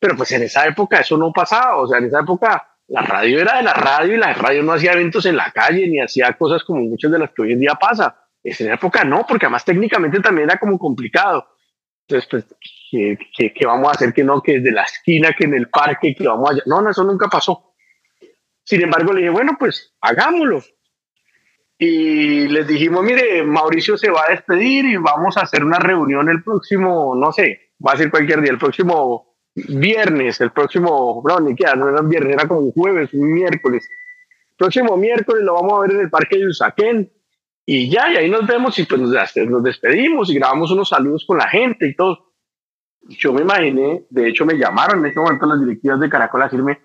Pero 0.00 0.16
pues 0.16 0.32
en 0.32 0.42
esa 0.42 0.66
época 0.66 0.98
eso 0.98 1.16
no 1.16 1.32
pasaba, 1.32 1.76
o 1.76 1.86
sea, 1.86 1.98
en 1.98 2.06
esa 2.06 2.20
época 2.20 2.68
la 2.88 3.02
radio 3.02 3.40
era 3.40 3.58
de 3.58 3.62
la 3.62 3.72
radio 3.72 4.14
y 4.14 4.18
la 4.18 4.34
radio 4.34 4.64
no 4.64 4.72
hacía 4.72 4.92
eventos 4.92 5.24
en 5.26 5.36
la 5.36 5.52
calle 5.52 5.86
ni 5.86 6.00
hacía 6.00 6.32
cosas 6.32 6.64
como 6.64 6.80
muchas 6.80 7.12
de 7.12 7.18
las 7.20 7.30
que 7.30 7.42
hoy 7.42 7.52
en 7.52 7.60
día 7.60 7.74
pasa. 7.80 8.18
En 8.42 8.52
esa 8.52 8.74
época 8.74 9.04
no, 9.04 9.24
porque 9.26 9.46
además 9.46 9.64
técnicamente 9.64 10.18
también 10.18 10.50
era 10.50 10.58
como 10.58 10.76
complicado. 10.78 11.46
Entonces, 12.08 12.28
pues, 12.28 12.46
¿qué, 12.90 13.52
qué, 13.54 13.66
vamos 13.66 13.88
a 13.88 13.92
hacer 13.92 14.12
que 14.12 14.24
no? 14.24 14.42
Que 14.42 14.54
desde 14.54 14.72
la 14.72 14.82
esquina, 14.82 15.32
que 15.32 15.44
en 15.44 15.54
el 15.54 15.70
parque, 15.70 16.14
que 16.14 16.26
vamos 16.26 16.50
allá. 16.50 16.62
No, 16.66 16.82
no, 16.82 16.90
eso 16.90 17.04
nunca 17.04 17.28
pasó. 17.28 17.72
Sin 18.64 18.82
embargo, 18.82 19.12
le 19.12 19.20
dije, 19.20 19.30
bueno, 19.30 19.56
pues 19.58 19.94
hagámoslo. 20.00 20.62
Y 21.84 22.46
les 22.46 22.68
dijimos, 22.68 23.02
mire, 23.02 23.42
Mauricio 23.42 23.98
se 23.98 24.08
va 24.08 24.20
a 24.28 24.30
despedir 24.30 24.84
y 24.84 24.96
vamos 24.98 25.36
a 25.36 25.40
hacer 25.40 25.64
una 25.64 25.80
reunión 25.80 26.28
el 26.28 26.40
próximo, 26.40 27.16
no 27.16 27.32
sé, 27.32 27.72
va 27.84 27.94
a 27.94 27.96
ser 27.96 28.08
cualquier 28.08 28.40
día, 28.40 28.52
el 28.52 28.58
próximo 28.58 29.34
viernes, 29.52 30.40
el 30.40 30.52
próximo, 30.52 31.20
no, 31.26 31.40
ni 31.40 31.56
queda, 31.56 31.74
no 31.74 31.88
era 31.88 32.00
viernes, 32.02 32.34
era 32.34 32.46
como 32.46 32.60
un 32.60 32.70
jueves, 32.70 33.12
un 33.14 33.32
miércoles. 33.32 33.84
El 34.50 34.56
próximo 34.56 34.96
miércoles 34.96 35.42
lo 35.42 35.54
vamos 35.54 35.72
a 35.72 35.80
ver 35.80 35.90
en 35.90 36.00
el 36.02 36.08
Parque 36.08 36.38
de 36.38 36.46
Usaquén. 36.46 37.12
Y 37.66 37.90
ya, 37.90 38.12
y 38.12 38.16
ahí 38.16 38.30
nos 38.30 38.46
vemos 38.46 38.78
y 38.78 38.84
pues 38.84 39.00
nos, 39.00 39.64
despedimos 39.64 40.30
y 40.30 40.34
grabamos 40.36 40.70
unos 40.70 40.88
saludos 40.88 41.24
con 41.26 41.38
la 41.38 41.48
gente 41.48 41.88
y 41.88 41.96
todo. 41.96 42.32
Yo 43.08 43.32
me 43.32 43.42
imaginé, 43.42 44.06
de 44.08 44.28
hecho 44.28 44.46
me 44.46 44.54
llamaron 44.54 45.00
en 45.00 45.06
ese 45.06 45.18
momento 45.18 45.46
las 45.46 45.58
directivas 45.58 45.98
de 45.98 46.08
Caracol 46.08 46.42
a 46.42 46.44
decirme, 46.44 46.78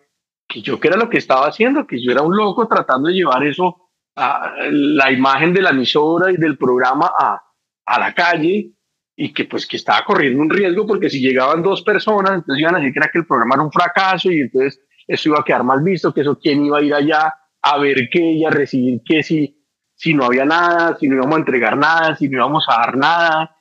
que 0.48 0.63
yo 0.63 0.80
qué 0.80 0.88
era 0.88 0.98
lo 0.98 1.08
que 1.08 1.20
estaba 1.20 1.46
haciendo, 1.46 1.86
que 1.86 2.04
yo 2.04 2.12
era 2.12 2.24
un 2.24 2.36
loco 2.36 2.68
tratando 2.68 3.10
de 3.10 3.13
llevar 3.13 3.46
eso, 3.46 3.87
a, 4.17 4.53
la 4.69 5.12
imagen 5.12 5.53
de 5.53 5.62
la 5.62 5.69
emisora 5.69 6.31
y 6.31 6.38
del 6.38 6.57
programa 6.57 7.12
a, 7.17 7.41
a 7.86 8.00
la 8.00 8.13
calle 8.13 8.71
y 9.15 9.33
que 9.33 9.45
pues 9.45 9.65
que 9.65 9.77
estaba 9.77 10.03
corriendo 10.05 10.41
un 10.41 10.50
riesgo 10.50 10.86
porque 10.86 11.09
si 11.09 11.19
llegaban 11.19 11.63
dos 11.63 11.81
personas, 11.81 12.33
entonces 12.33 12.62
iban 12.62 12.75
a 12.75 12.79
decir 12.79 12.93
que 12.93 13.00
era 13.00 13.09
que 13.12 13.19
el 13.19 13.25
programa 13.25 13.55
era 13.55 13.63
un 13.63 13.71
fracaso 13.71 14.31
y 14.31 14.41
entonces 14.41 14.81
eso 15.07 15.29
iba 15.29 15.39
a 15.39 15.43
quedar 15.43 15.63
mal 15.63 15.81
visto, 15.81 16.13
que 16.13 16.21
eso 16.21 16.38
quién 16.38 16.65
iba 16.65 16.79
a 16.79 16.81
ir 16.81 16.93
allá 16.93 17.33
a 17.62 17.77
ver 17.77 18.09
qué 18.12 18.21
y 18.21 18.45
a 18.45 18.50
recibir 18.50 19.01
qué 19.05 19.24
si, 19.24 19.63
si 19.95 20.13
no 20.13 20.25
había 20.25 20.45
nada, 20.45 20.97
si 20.97 21.07
no 21.07 21.15
íbamos 21.15 21.36
a 21.36 21.39
entregar 21.39 21.77
nada, 21.77 22.15
si 22.15 22.29
no 22.29 22.38
íbamos 22.38 22.65
a 22.69 22.77
dar 22.77 22.97
nada. 22.97 23.55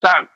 O 0.00 0.06
sea, 0.06 0.30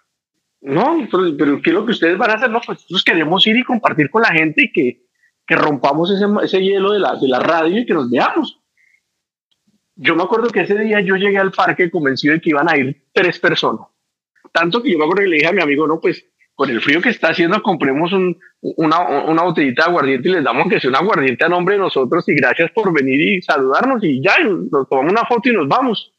no, 0.62 1.06
pero, 1.10 1.36
pero 1.36 1.62
¿qué 1.62 1.70
es 1.70 1.74
lo 1.74 1.84
que 1.84 1.92
ustedes 1.92 2.18
van 2.18 2.30
a 2.30 2.34
hacer? 2.34 2.50
No, 2.50 2.60
pues 2.60 2.78
nosotros 2.78 3.04
queremos 3.04 3.46
ir 3.46 3.56
y 3.56 3.64
compartir 3.64 4.10
con 4.10 4.22
la 4.22 4.32
gente 4.32 4.64
y 4.64 4.72
que, 4.72 5.06
que 5.46 5.54
rompamos 5.54 6.10
ese, 6.10 6.24
ese 6.42 6.62
hielo 6.62 6.92
de 6.92 6.98
la, 6.98 7.14
de 7.16 7.28
la 7.28 7.40
radio 7.40 7.78
y 7.80 7.86
que 7.86 7.94
nos 7.94 8.10
veamos. 8.10 8.60
Yo 9.96 10.14
me 10.14 10.22
acuerdo 10.22 10.48
que 10.50 10.60
ese 10.60 10.78
día 10.78 11.00
yo 11.00 11.16
llegué 11.16 11.38
al 11.38 11.52
parque 11.52 11.90
convencido 11.90 12.34
de 12.34 12.40
que 12.40 12.50
iban 12.50 12.68
a 12.68 12.76
ir 12.76 13.04
tres 13.12 13.40
personas. 13.40 13.86
Tanto 14.52 14.82
que 14.82 14.92
yo 14.92 14.98
me 14.98 15.04
acuerdo 15.04 15.22
que 15.22 15.28
le 15.28 15.36
dije 15.36 15.48
a 15.48 15.52
mi 15.52 15.62
amigo, 15.62 15.86
no, 15.86 16.00
pues 16.00 16.24
con 16.54 16.70
el 16.70 16.80
frío 16.80 17.02
que 17.02 17.10
está 17.10 17.28
haciendo, 17.28 17.62
compremos 17.62 18.12
un, 18.12 18.38
una, 18.60 19.42
botellita 19.42 19.84
de 19.84 19.90
aguardiente 19.90 20.28
y 20.28 20.32
les 20.32 20.44
damos 20.44 20.68
que 20.68 20.80
sea 20.80 20.90
un 20.90 20.96
aguardiente 20.96 21.44
a 21.44 21.48
nombre 21.48 21.74
de 21.74 21.80
nosotros 21.80 22.26
y 22.28 22.34
gracias 22.34 22.70
por 22.72 22.92
venir 22.94 23.20
y 23.20 23.42
saludarnos 23.42 24.02
y 24.02 24.22
ya, 24.22 24.38
nos 24.38 24.88
tomamos 24.88 25.12
una 25.12 25.26
foto 25.26 25.50
y 25.50 25.52
nos 25.52 25.68
vamos. 25.68 26.12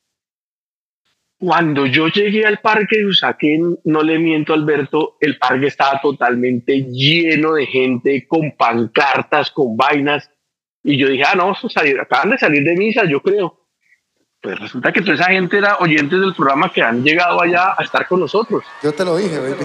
Cuando 1.39 1.85
yo 1.85 2.07
llegué 2.07 2.45
al 2.45 2.59
parque 2.59 2.97
de 2.97 3.05
Usaquén, 3.05 3.77
no 3.83 4.01
le 4.01 4.17
miento 4.17 4.53
Alberto, 4.53 5.17
el 5.21 5.37
parque 5.37 5.67
estaba 5.67 5.99
totalmente 6.01 6.85
lleno 6.89 7.53
de 7.53 7.67
gente 7.67 8.27
con 8.27 8.55
pancartas, 8.55 9.51
con 9.51 9.77
vainas. 9.77 10.31
Y 10.83 10.97
yo 10.97 11.07
dije, 11.07 11.23
ah, 11.27 11.35
no, 11.35 11.53
acaban 12.01 12.31
de 12.31 12.37
salir 12.39 12.63
de 12.63 12.75
misa, 12.75 13.05
yo 13.05 13.21
creo. 13.21 13.66
Pues 14.47 14.59
resulta 14.61 14.93
que 14.93 15.01
toda 15.01 15.15
esa 15.15 15.25
gente 15.25 15.57
era 15.57 15.75
oyentes 15.79 16.21
del 16.21 16.33
programa 16.33 16.71
que 16.71 16.81
han 16.81 17.03
llegado 17.03 17.41
allá 17.41 17.73
a 17.77 17.83
estar 17.83 18.07
con 18.07 18.21
nosotros. 18.21 18.63
Yo 18.81 18.93
te 18.93 19.03
lo 19.03 19.17
dije, 19.17 19.37
baby. 19.39 19.57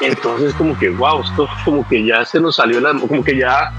Entonces 0.00 0.54
como 0.54 0.78
que, 0.78 0.88
wow, 0.88 1.20
esto 1.20 1.46
como 1.66 1.86
que 1.86 2.02
ya 2.02 2.24
se 2.24 2.40
nos 2.40 2.56
salió, 2.56 2.80
la, 2.80 2.98
como 2.98 3.22
que 3.22 3.36
ya 3.36 3.70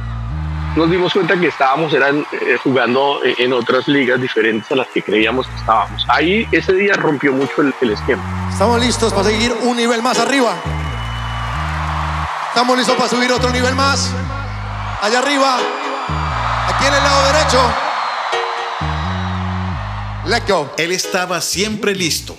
nos 0.76 0.92
dimos 0.92 1.12
cuenta 1.12 1.40
que 1.40 1.48
estábamos 1.48 1.92
eran, 1.92 2.20
eh, 2.20 2.60
jugando 2.64 3.22
en 3.24 3.52
otras 3.52 3.88
ligas 3.88 4.22
diferentes 4.22 4.72
a 4.72 4.76
las 4.76 4.88
que 4.90 5.02
creíamos 5.02 5.48
que 5.48 5.56
estábamos. 5.56 6.06
Ahí 6.08 6.48
ese 6.52 6.74
día 6.74 6.94
rompió 6.94 7.34
mucho 7.34 7.64
el, 7.64 7.74
el 7.82 7.94
esquema. 7.94 8.22
Estamos 8.52 8.80
listos 8.80 9.12
para 9.12 9.24
seguir 9.24 9.52
un 9.64 9.76
nivel 9.76 10.04
más 10.04 10.20
arriba. 10.20 10.54
Estamos 12.50 12.78
listos 12.78 12.96
para 12.96 13.10
subir 13.10 13.32
otro 13.32 13.50
nivel 13.50 13.74
más. 13.74 14.14
Allá 15.02 15.18
arriba, 15.18 15.58
aquí 16.68 16.86
en 16.86 16.94
el 16.94 17.04
lado 17.04 17.26
derecho. 17.34 17.89
Go. 20.48 20.72
Él 20.78 20.92
estaba 20.92 21.42
siempre 21.42 21.96
listo 21.96 22.36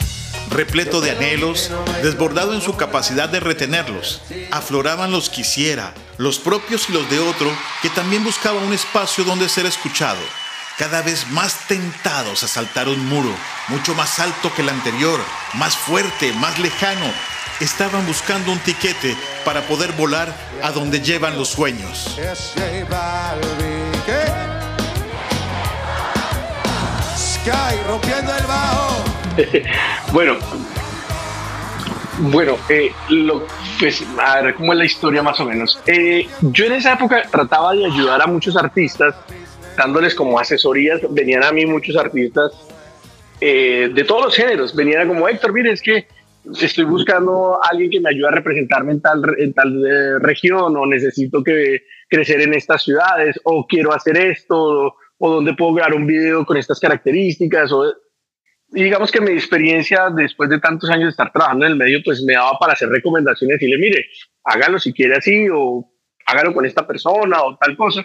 repleto 0.49 1.01
de 1.01 1.13
anhelos, 1.13 1.71
desbordado 2.03 2.55
en 2.55 2.61
su 2.61 2.77
capacidad 2.77 3.29
de 3.29 3.41
retenerlos. 3.41 4.21
Afloraban 4.51 5.13
los 5.13 5.31
quisiera, 5.31 5.95
los 6.19 6.39
propios 6.39 6.89
y 6.89 6.93
los 6.93 7.09
de 7.09 7.21
otro, 7.21 7.51
que 7.83 7.91
también 7.91 8.25
buscaba 8.25 8.61
un 8.61 8.73
espacio 8.73 9.25
donde 9.25 9.49
ser 9.49 9.67
escuchado. 9.67 10.21
Cada 10.77 11.03
vez 11.03 11.29
más 11.31 11.69
tentados 11.69 12.43
a 12.43 12.49
saltar 12.49 12.89
un 12.89 13.07
muro, 13.07 13.33
mucho 13.69 13.95
más 13.95 14.19
alto 14.19 14.53
que 14.55 14.63
el 14.63 14.71
anterior, 14.71 15.21
más 15.55 15.77
fuerte, 15.77 16.33
más 16.33 16.59
lejano. 16.59 17.07
Estaban 17.61 18.07
buscando 18.07 18.51
un 18.51 18.59
tiquete 18.59 19.17
para 19.45 19.63
poder 19.69 19.93
volar 19.93 20.35
a 20.63 20.73
donde 20.73 21.01
llevan 21.01 21.37
los 21.37 21.49
sueños. 21.49 22.17
Sky 27.51 27.83
rompiendo 27.89 28.33
el 28.33 28.47
bajo. 28.47 29.05
bueno, 30.13 30.37
bueno, 32.21 32.57
eh, 32.69 32.93
lo, 33.09 33.45
pues 33.81 34.05
a 34.19 34.43
ver 34.43 34.55
cómo 34.55 34.73
es 34.73 34.79
la 34.79 34.85
historia 34.85 35.23
más 35.23 35.41
o 35.41 35.45
menos. 35.45 35.81
Eh, 35.87 36.29
yo 36.43 36.67
en 36.67 36.73
esa 36.75 36.93
época 36.93 37.23
trataba 37.29 37.73
de 37.75 37.87
ayudar 37.87 38.23
a 38.23 38.27
muchos 38.29 38.57
artistas, 38.57 39.17
dándoles 39.77 40.15
como 40.15 40.39
asesorías. 40.39 41.01
Venían 41.11 41.43
a 41.43 41.51
mí 41.51 41.67
muchos 41.67 41.97
artistas 41.97 42.53
eh, 43.41 43.91
de 43.93 44.05
todos 44.05 44.27
los 44.27 44.37
géneros. 44.37 44.77
Venían 44.77 45.09
como 45.09 45.29
Héctor, 45.29 45.53
mire, 45.53 45.73
es 45.73 45.83
que 45.83 46.07
estoy 46.61 46.85
buscando 46.85 47.57
a 47.57 47.69
alguien 47.69 47.91
que 47.91 48.01
me 48.01 48.11
ayude 48.11 48.29
a 48.29 48.33
representarme 48.33 48.93
en 48.93 49.01
tal, 49.01 49.23
en 49.39 49.53
tal 49.55 50.21
región, 50.21 50.77
o 50.77 50.87
necesito 50.87 51.43
que 51.43 51.83
crecer 52.09 52.43
en 52.43 52.55
estas 52.55 52.85
ciudades, 52.85 53.41
o 53.43 53.67
quiero 53.67 53.93
hacer 53.93 54.19
esto, 54.19 54.95
o, 55.23 55.31
dónde 55.31 55.55
puedo 55.55 55.75
grabar 55.75 55.95
un 55.95 56.07
video 56.07 56.45
con 56.47 56.57
estas 56.57 56.81
características, 56.81 57.71
o 57.73 57.93
y 58.73 58.85
digamos 58.85 59.11
que 59.11 59.21
mi 59.21 59.33
experiencia 59.33 60.11
después 60.11 60.49
de 60.49 60.61
tantos 60.61 60.91
años 60.91 61.05
de 61.05 61.11
estar 61.11 61.33
trabajando 61.33 61.67
en 61.67 61.73
el 61.73 61.79
medio, 61.79 62.01
pues 62.05 62.23
me 62.23 62.35
daba 62.35 62.57
para 62.59 62.75
hacer 62.75 62.89
recomendaciones 62.89 63.57
y 63.61 63.67
decirle, 63.67 63.79
mire, 63.79 64.07
hágalo 64.45 64.79
si 64.79 64.93
quiere 64.93 65.17
así 65.17 65.49
o 65.53 65.91
hágalo 66.27 66.55
con 66.55 66.65
esta 66.65 66.87
persona 66.87 67.43
o 67.43 67.57
tal 67.57 67.77
cosa. 67.77 68.05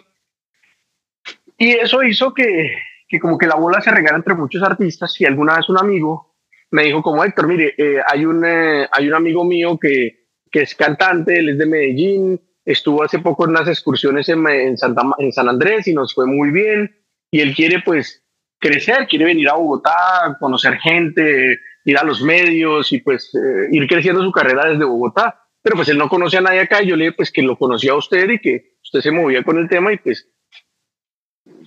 Y 1.57 1.71
eso 1.73 2.03
hizo 2.03 2.33
que, 2.33 2.77
que 3.07 3.19
como 3.19 3.37
que 3.37 3.45
la 3.45 3.55
bola 3.55 3.79
se 3.79 3.91
regara 3.91 4.17
entre 4.17 4.33
muchos 4.33 4.63
artistas 4.63 5.19
y 5.21 5.25
alguna 5.25 5.57
vez 5.57 5.69
un 5.69 5.77
amigo 5.77 6.35
me 6.71 6.83
dijo 6.83 7.03
como 7.03 7.23
Héctor, 7.23 7.47
mire, 7.47 7.75
eh, 7.77 8.01
hay, 8.05 8.25
un, 8.25 8.43
eh, 8.43 8.87
hay 8.91 9.07
un 9.07 9.13
amigo 9.13 9.45
mío 9.45 9.77
que, 9.79 10.29
que 10.51 10.63
es 10.63 10.73
cantante, 10.73 11.37
él 11.37 11.49
es 11.49 11.57
de 11.59 11.65
Medellín, 11.67 12.41
estuvo 12.65 13.03
hace 13.03 13.19
poco 13.19 13.45
en 13.45 13.51
unas 13.51 13.67
excursiones 13.67 14.27
en, 14.29 14.45
en, 14.47 14.77
Santa, 14.77 15.03
en 15.19 15.31
San 15.31 15.47
Andrés 15.47 15.87
y 15.87 15.93
nos 15.93 16.13
fue 16.13 16.25
muy 16.25 16.49
bien 16.49 17.04
y 17.31 17.41
él 17.41 17.55
quiere 17.55 17.81
pues 17.83 18.23
crecer, 18.59 19.07
quiere 19.07 19.25
venir 19.25 19.49
a 19.49 19.55
Bogotá, 19.55 20.37
conocer 20.39 20.77
gente, 20.79 21.59
ir 21.85 21.97
a 21.97 22.03
los 22.03 22.21
medios 22.21 22.91
y 22.91 22.99
pues 22.99 23.33
eh, 23.35 23.69
ir 23.71 23.87
creciendo 23.87 24.23
su 24.23 24.31
carrera 24.31 24.69
desde 24.69 24.85
Bogotá. 24.85 25.41
Pero 25.61 25.75
pues 25.75 25.89
él 25.89 25.97
no 25.97 26.09
conocía 26.09 26.39
a 26.39 26.43
nadie 26.43 26.61
acá 26.61 26.81
y 26.81 26.87
yo 26.87 26.95
le 26.95 27.05
dije 27.05 27.15
pues 27.15 27.31
que 27.31 27.41
lo 27.41 27.57
conocía 27.57 27.93
a 27.93 27.97
usted 27.97 28.29
y 28.29 28.39
que 28.39 28.75
usted 28.83 29.01
se 29.01 29.11
movía 29.11 29.43
con 29.43 29.57
el 29.57 29.67
tema 29.67 29.91
y 29.93 29.97
pues 29.97 30.29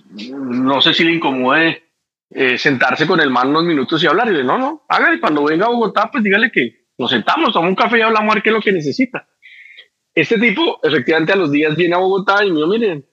no 0.09 0.81
sé 0.81 0.93
si 0.93 1.03
le 1.03 1.13
incomode 1.13 1.83
eh, 2.31 2.57
sentarse 2.57 3.07
con 3.07 3.19
el 3.19 3.29
man 3.29 3.49
unos 3.49 3.63
minutos 3.63 4.03
y 4.03 4.07
hablar. 4.07 4.29
Y 4.29 4.35
le 4.35 4.43
no, 4.43 4.57
no, 4.57 4.85
hágale, 4.87 5.19
cuando 5.19 5.43
venga 5.43 5.65
a 5.65 5.69
Bogotá 5.69 6.09
pues 6.11 6.23
dígale 6.23 6.51
que 6.51 6.87
nos 6.97 7.11
sentamos, 7.11 7.53
tomamos 7.53 7.69
un 7.69 7.75
café 7.75 7.99
y 7.99 8.01
hablamos 8.01 8.31
a 8.31 8.33
ver 8.35 8.43
qué 8.43 8.49
es 8.49 8.55
lo 8.55 8.61
que 8.61 8.71
necesita. 8.71 9.27
Este 10.13 10.37
tipo 10.37 10.79
efectivamente 10.83 11.33
a 11.33 11.37
los 11.37 11.51
días 11.51 11.75
viene 11.75 11.95
a 11.95 11.99
Bogotá 11.99 12.43
y 12.43 12.51
me 12.51 12.57
dijo, 12.57 12.67
miren, 12.67 13.05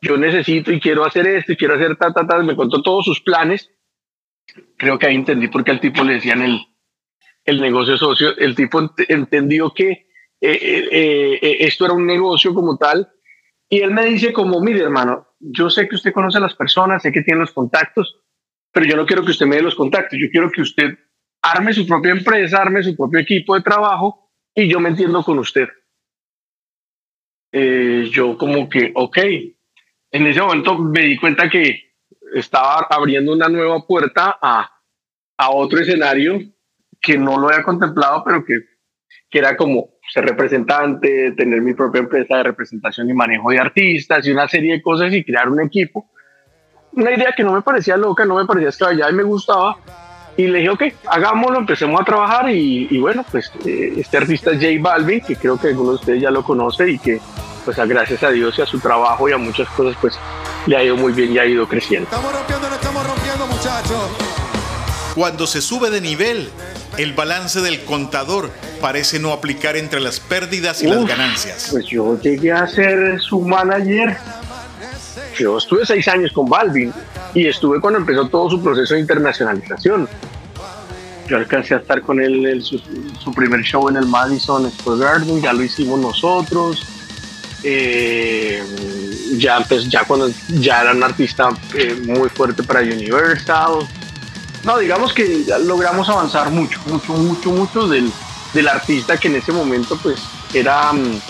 yo 0.00 0.16
necesito 0.16 0.72
y 0.72 0.80
quiero 0.80 1.04
hacer 1.04 1.26
esto 1.26 1.52
y 1.52 1.56
quiero 1.56 1.74
hacer 1.74 1.96
ta, 1.96 2.12
ta, 2.12 2.26
ta, 2.26 2.38
me 2.42 2.56
contó 2.56 2.82
todos 2.82 3.04
sus 3.04 3.20
planes. 3.20 3.70
Creo 4.76 4.98
que 4.98 5.06
ahí 5.06 5.14
entendí 5.14 5.48
por 5.48 5.64
qué 5.64 5.72
al 5.72 5.80
tipo 5.80 6.04
le 6.04 6.14
decían 6.14 6.42
el, 6.42 6.60
el 7.44 7.60
negocio 7.60 7.96
socio. 7.96 8.36
El 8.36 8.54
tipo 8.54 8.80
entendió 9.08 9.72
que 9.72 9.90
eh, 9.90 10.06
eh, 10.40 11.38
eh, 11.40 11.56
esto 11.60 11.86
era 11.86 11.94
un 11.94 12.06
negocio 12.06 12.52
como 12.52 12.76
tal. 12.76 13.10
Y 13.68 13.80
él 13.80 13.90
me 13.90 14.04
dice 14.04 14.32
como, 14.32 14.60
mire 14.60 14.80
hermano, 14.80 15.28
yo 15.40 15.70
sé 15.70 15.88
que 15.88 15.96
usted 15.96 16.12
conoce 16.12 16.38
a 16.38 16.42
las 16.42 16.54
personas, 16.54 17.02
sé 17.02 17.10
que 17.10 17.22
tiene 17.22 17.40
los 17.40 17.52
contactos, 17.52 18.20
pero 18.70 18.86
yo 18.86 18.96
no 18.96 19.06
quiero 19.06 19.24
que 19.24 19.32
usted 19.32 19.46
me 19.46 19.56
dé 19.56 19.62
los 19.62 19.74
contactos, 19.74 20.18
yo 20.20 20.28
quiero 20.30 20.50
que 20.50 20.60
usted 20.60 20.96
arme 21.42 21.72
su 21.72 21.86
propia 21.86 22.12
empresa, 22.12 22.62
arme 22.62 22.82
su 22.82 22.94
propio 22.96 23.18
equipo 23.18 23.56
de 23.56 23.62
trabajo 23.62 24.30
y 24.54 24.68
yo 24.68 24.78
me 24.78 24.90
entiendo 24.90 25.22
con 25.24 25.38
usted. 25.38 25.68
yo 27.52 28.38
como 28.38 28.68
que, 28.68 28.92
ok, 28.94 29.18
en 30.16 30.26
ese 30.26 30.40
momento 30.40 30.78
me 30.78 31.02
di 31.02 31.16
cuenta 31.18 31.48
que 31.48 31.94
estaba 32.34 32.86
abriendo 32.90 33.32
una 33.32 33.48
nueva 33.48 33.86
puerta 33.86 34.38
a, 34.40 34.70
a 35.36 35.50
otro 35.50 35.80
escenario 35.80 36.40
que 37.00 37.18
no 37.18 37.38
lo 37.38 37.48
había 37.48 37.62
contemplado, 37.62 38.22
pero 38.24 38.44
que, 38.44 38.60
que 39.28 39.38
era 39.38 39.56
como 39.56 39.90
ser 40.10 40.24
representante, 40.24 41.32
tener 41.32 41.60
mi 41.60 41.74
propia 41.74 42.00
empresa 42.00 42.38
de 42.38 42.44
representación 42.44 43.10
y 43.10 43.14
manejo 43.14 43.50
de 43.50 43.58
artistas 43.58 44.26
y 44.26 44.30
una 44.30 44.48
serie 44.48 44.74
de 44.74 44.82
cosas 44.82 45.12
y 45.12 45.22
crear 45.22 45.48
un 45.48 45.60
equipo. 45.60 46.10
Una 46.92 47.12
idea 47.12 47.34
que 47.36 47.44
no 47.44 47.52
me 47.52 47.60
parecía 47.60 47.96
loca, 47.98 48.24
no 48.24 48.36
me 48.36 48.46
parecía 48.46 48.70
escabellada 48.70 49.10
y 49.10 49.14
me 49.14 49.22
gustaba. 49.22 49.76
Y 50.38 50.46
le 50.46 50.60
dije, 50.60 50.70
ok, 50.70 50.82
hagámoslo, 51.08 51.58
empecemos 51.58 52.00
a 52.00 52.04
trabajar. 52.04 52.50
Y, 52.50 52.88
y 52.90 52.98
bueno, 52.98 53.24
pues 53.30 53.52
eh, 53.66 53.94
este 53.98 54.16
artista 54.16 54.52
es 54.52 54.56
J 54.56 54.80
Balvin, 54.80 55.20
que 55.20 55.36
creo 55.36 55.58
que 55.58 55.68
algunos 55.68 55.94
de 55.94 56.00
ustedes 56.00 56.22
ya 56.22 56.30
lo 56.30 56.42
conocen 56.42 56.88
y 56.88 56.98
que 56.98 57.20
pues 57.66 57.76
gracias 57.88 58.22
a 58.22 58.30
Dios 58.30 58.56
y 58.58 58.62
a 58.62 58.66
su 58.66 58.78
trabajo 58.78 59.28
y 59.28 59.32
a 59.32 59.36
muchas 59.36 59.68
cosas, 59.70 59.96
pues 60.00 60.14
le 60.66 60.76
ha 60.76 60.84
ido 60.84 60.96
muy 60.96 61.12
bien 61.12 61.32
y 61.32 61.38
ha 61.38 61.44
ido 61.44 61.68
creciendo. 61.68 62.08
Estamos 62.08 62.32
rompiendo, 62.32 62.68
estamos 62.68 63.06
rompiendo, 63.06 63.46
muchachos. 63.48 64.10
Cuando 65.16 65.46
se 65.48 65.60
sube 65.60 65.90
de 65.90 66.00
nivel, 66.00 66.48
el 66.96 67.12
balance 67.14 67.60
del 67.60 67.82
contador 67.84 68.50
parece 68.80 69.18
no 69.18 69.32
aplicar 69.32 69.76
entre 69.76 69.98
las 69.98 70.20
pérdidas 70.20 70.80
y 70.82 70.86
las 70.86 71.04
ganancias. 71.06 71.68
Pues 71.72 71.86
yo 71.86 72.20
llegué 72.20 72.52
a 72.52 72.68
ser 72.68 73.20
su 73.20 73.40
manager. 73.40 74.16
Yo 75.36 75.58
estuve 75.58 75.84
seis 75.84 76.06
años 76.06 76.30
con 76.32 76.48
Balvin 76.48 76.92
y 77.34 77.48
estuve 77.48 77.80
cuando 77.80 77.98
empezó 77.98 78.28
todo 78.28 78.48
su 78.48 78.62
proceso 78.62 78.94
de 78.94 79.00
internacionalización. 79.00 80.08
Yo 81.28 81.36
alcancé 81.36 81.74
a 81.74 81.78
estar 81.78 82.00
con 82.02 82.20
él 82.20 82.46
en 82.46 82.62
su, 82.62 82.78
su 82.78 83.32
primer 83.32 83.62
show 83.62 83.88
en 83.88 83.96
el 83.96 84.06
Madison 84.06 84.70
Square 84.70 85.00
Garden, 85.00 85.42
ya 85.42 85.52
lo 85.52 85.64
hicimos 85.64 85.98
nosotros 85.98 86.86
eh, 87.68 88.62
ya, 89.38 89.58
pues, 89.68 89.88
ya 89.88 90.04
cuando 90.04 90.30
ya 90.48 90.82
era 90.82 90.92
un 90.92 91.02
artista 91.02 91.48
eh, 91.74 92.00
muy 92.06 92.28
fuerte 92.28 92.62
para 92.62 92.80
Universal. 92.80 93.88
No, 94.62 94.78
digamos 94.78 95.12
que 95.12 95.44
logramos 95.64 96.08
avanzar 96.08 96.50
mucho, 96.50 96.80
mucho, 96.86 97.12
mucho, 97.14 97.50
mucho 97.50 97.88
del, 97.88 98.12
del 98.54 98.68
artista 98.68 99.16
que 99.16 99.26
en 99.26 99.36
ese 99.36 99.50
momento 99.50 99.98
pues 100.00 100.20
era, 100.54 100.92
mm, 100.92 101.20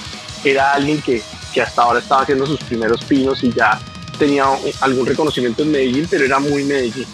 era 0.44 0.74
alguien 0.74 1.00
que, 1.00 1.22
que 1.54 1.62
hasta 1.62 1.82
ahora 1.82 2.00
estaba 2.00 2.22
haciendo 2.22 2.44
sus 2.44 2.60
primeros 2.60 3.02
pinos 3.04 3.42
y 3.42 3.50
ya 3.52 3.80
tenía 4.18 4.44
algún 4.82 5.06
reconocimiento 5.06 5.62
en 5.62 5.72
Medellín, 5.72 6.06
pero 6.10 6.26
era 6.26 6.38
muy 6.38 6.64
Medellín. 6.64 7.06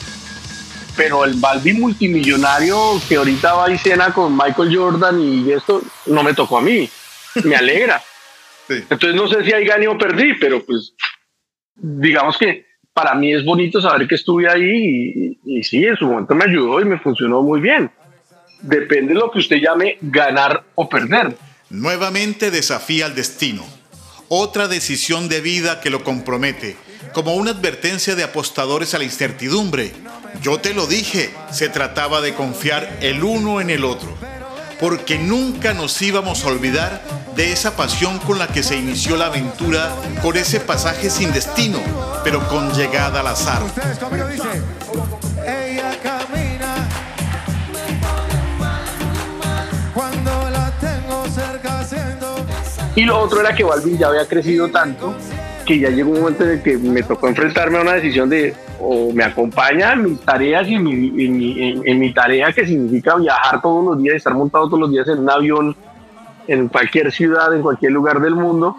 Pero 0.97 1.25
el 1.25 1.35
Balvin 1.35 1.81
multimillonario 1.81 3.01
que 3.09 3.17
ahorita 3.17 3.55
va 3.55 3.71
y 3.71 3.79
cena 3.79 4.13
con 4.13 4.37
Michael 4.37 4.77
Jordan 4.77 5.21
y 5.21 5.53
esto 5.53 5.81
no 6.07 6.25
me 6.25 6.35
tocó 6.35 6.59
a 6.59 6.61
mí. 6.61 6.91
Me 7.45 7.55
alegra. 7.55 8.03
Entonces 8.79 9.15
no 9.15 9.29
sé 9.29 9.45
si 9.45 9.53
hay 9.53 9.65
gané 9.65 9.89
o 9.89 9.97
perdí, 9.99 10.35
pero 10.35 10.65
pues 10.65 10.95
digamos 11.75 12.39
que 12.39 12.67
para 12.93 13.15
mí 13.15 13.33
es 13.33 13.45
bonito 13.45 13.81
saber 13.81 14.07
que 14.07 14.17
estuve 14.17 14.49
ahí 14.49 15.39
y, 15.45 15.63
sí, 15.63 15.85
en 15.85 15.97
su 15.97 16.07
momento 16.07 16.35
me 16.35 16.45
ayudó 16.45 16.81
y 16.81 16.85
me 16.85 16.99
funcionó 16.99 17.43
muy 17.43 17.61
bien. 17.61 17.91
depende 18.61 19.15
de 19.15 19.21
lo 19.21 19.31
que 19.31 19.39
usted 19.39 19.57
llame 19.57 19.99
ganar 20.01 20.65
o 20.75 20.89
perder. 20.89 21.37
Nuevamente 21.71 22.51
desafía 22.51 23.07
al 23.07 23.15
destino. 23.15 23.65
Otra 24.29 24.69
decisión 24.69 25.29
de 25.29 25.41
vida 25.41 25.81
que 25.81 25.91
lo 25.91 26.05
compromete, 26.05 26.77
como 27.13 27.35
una 27.35 27.51
advertencia 27.51 28.15
de 28.15 28.25
apostadores 28.25 28.95
a 28.95 28.99
la 28.99 29.05
incertidumbre. 29.05 29.93
Yo 30.43 30.59
te 30.59 30.75
lo 30.75 30.87
dije, 30.87 31.31
se 31.51 31.69
trataba 31.69 32.21
de 32.21 32.35
confiar 32.35 32.99
el 33.03 33.25
uno 33.25 33.61
en 33.61 33.71
el 33.71 33.85
otro, 33.85 34.17
porque 34.83 35.16
nunca 35.16 35.75
nos 35.75 36.03
íbamos 36.03 36.45
a 36.45 36.49
olvidar 36.49 37.01
de 37.37 37.53
esa 37.53 37.77
pasión 37.77 38.18
con 38.18 38.40
la 38.40 38.49
que 38.49 38.64
se 38.64 38.77
inició 38.77 39.16
la 39.16 39.27
aventura, 39.27 39.92
con 40.21 40.37
ese 40.37 40.59
pasaje 40.59 41.09
sin 41.09 41.33
destino, 41.33 41.79
pero 42.25 42.40
con 42.49 42.73
llegada 42.73 43.21
al 43.21 43.29
azar. 43.29 43.62
Ella 45.47 45.97
camina 46.03 46.88
cuando 49.95 50.51
la 50.51 50.73
tengo 50.81 51.27
cerca 51.29 51.79
haciendo. 51.79 52.45
Y 52.97 53.03
lo 53.03 53.21
otro 53.21 53.40
era 53.40 53.55
que 53.55 53.62
Balvin 53.62 53.97
ya 53.97 54.09
había 54.09 54.27
crecido 54.27 54.68
tanto 54.68 55.14
que 55.64 55.79
ya 55.79 55.90
llegó 55.90 56.11
un 56.11 56.23
momento 56.23 56.42
en 56.42 56.51
el 56.51 56.62
que 56.62 56.77
me 56.77 57.05
tocó 57.05 57.29
enfrentarme 57.29 57.79
a 57.79 57.83
una 57.83 57.92
decisión 57.92 58.29
de 58.29 58.53
o 58.85 59.12
me 59.12 59.23
acompaña 59.23 59.92
en 59.92 60.03
mis 60.05 60.21
tareas 60.21 60.66
y 60.68 60.75
en 60.75 60.83
mi, 60.83 61.83
en 61.87 61.99
mi- 62.01 62.12
tarea 62.12 62.53
que 62.53 62.66
significa 62.66 63.14
viajar 63.16 63.62
todos 63.62 63.85
los 63.85 64.03
días, 64.03 64.16
estar 64.16 64.35
montado 64.35 64.66
todos 64.66 64.81
los 64.81 64.90
días 64.90 65.07
en 65.09 65.21
un 65.21 65.31
avión 65.31 65.77
en 66.49 66.66
cualquier 66.68 67.12
ciudad, 67.12 67.55
en 67.55 67.62
cualquier 67.62 67.92
lugar 67.92 68.21
del 68.21 68.35
mundo, 68.35 68.77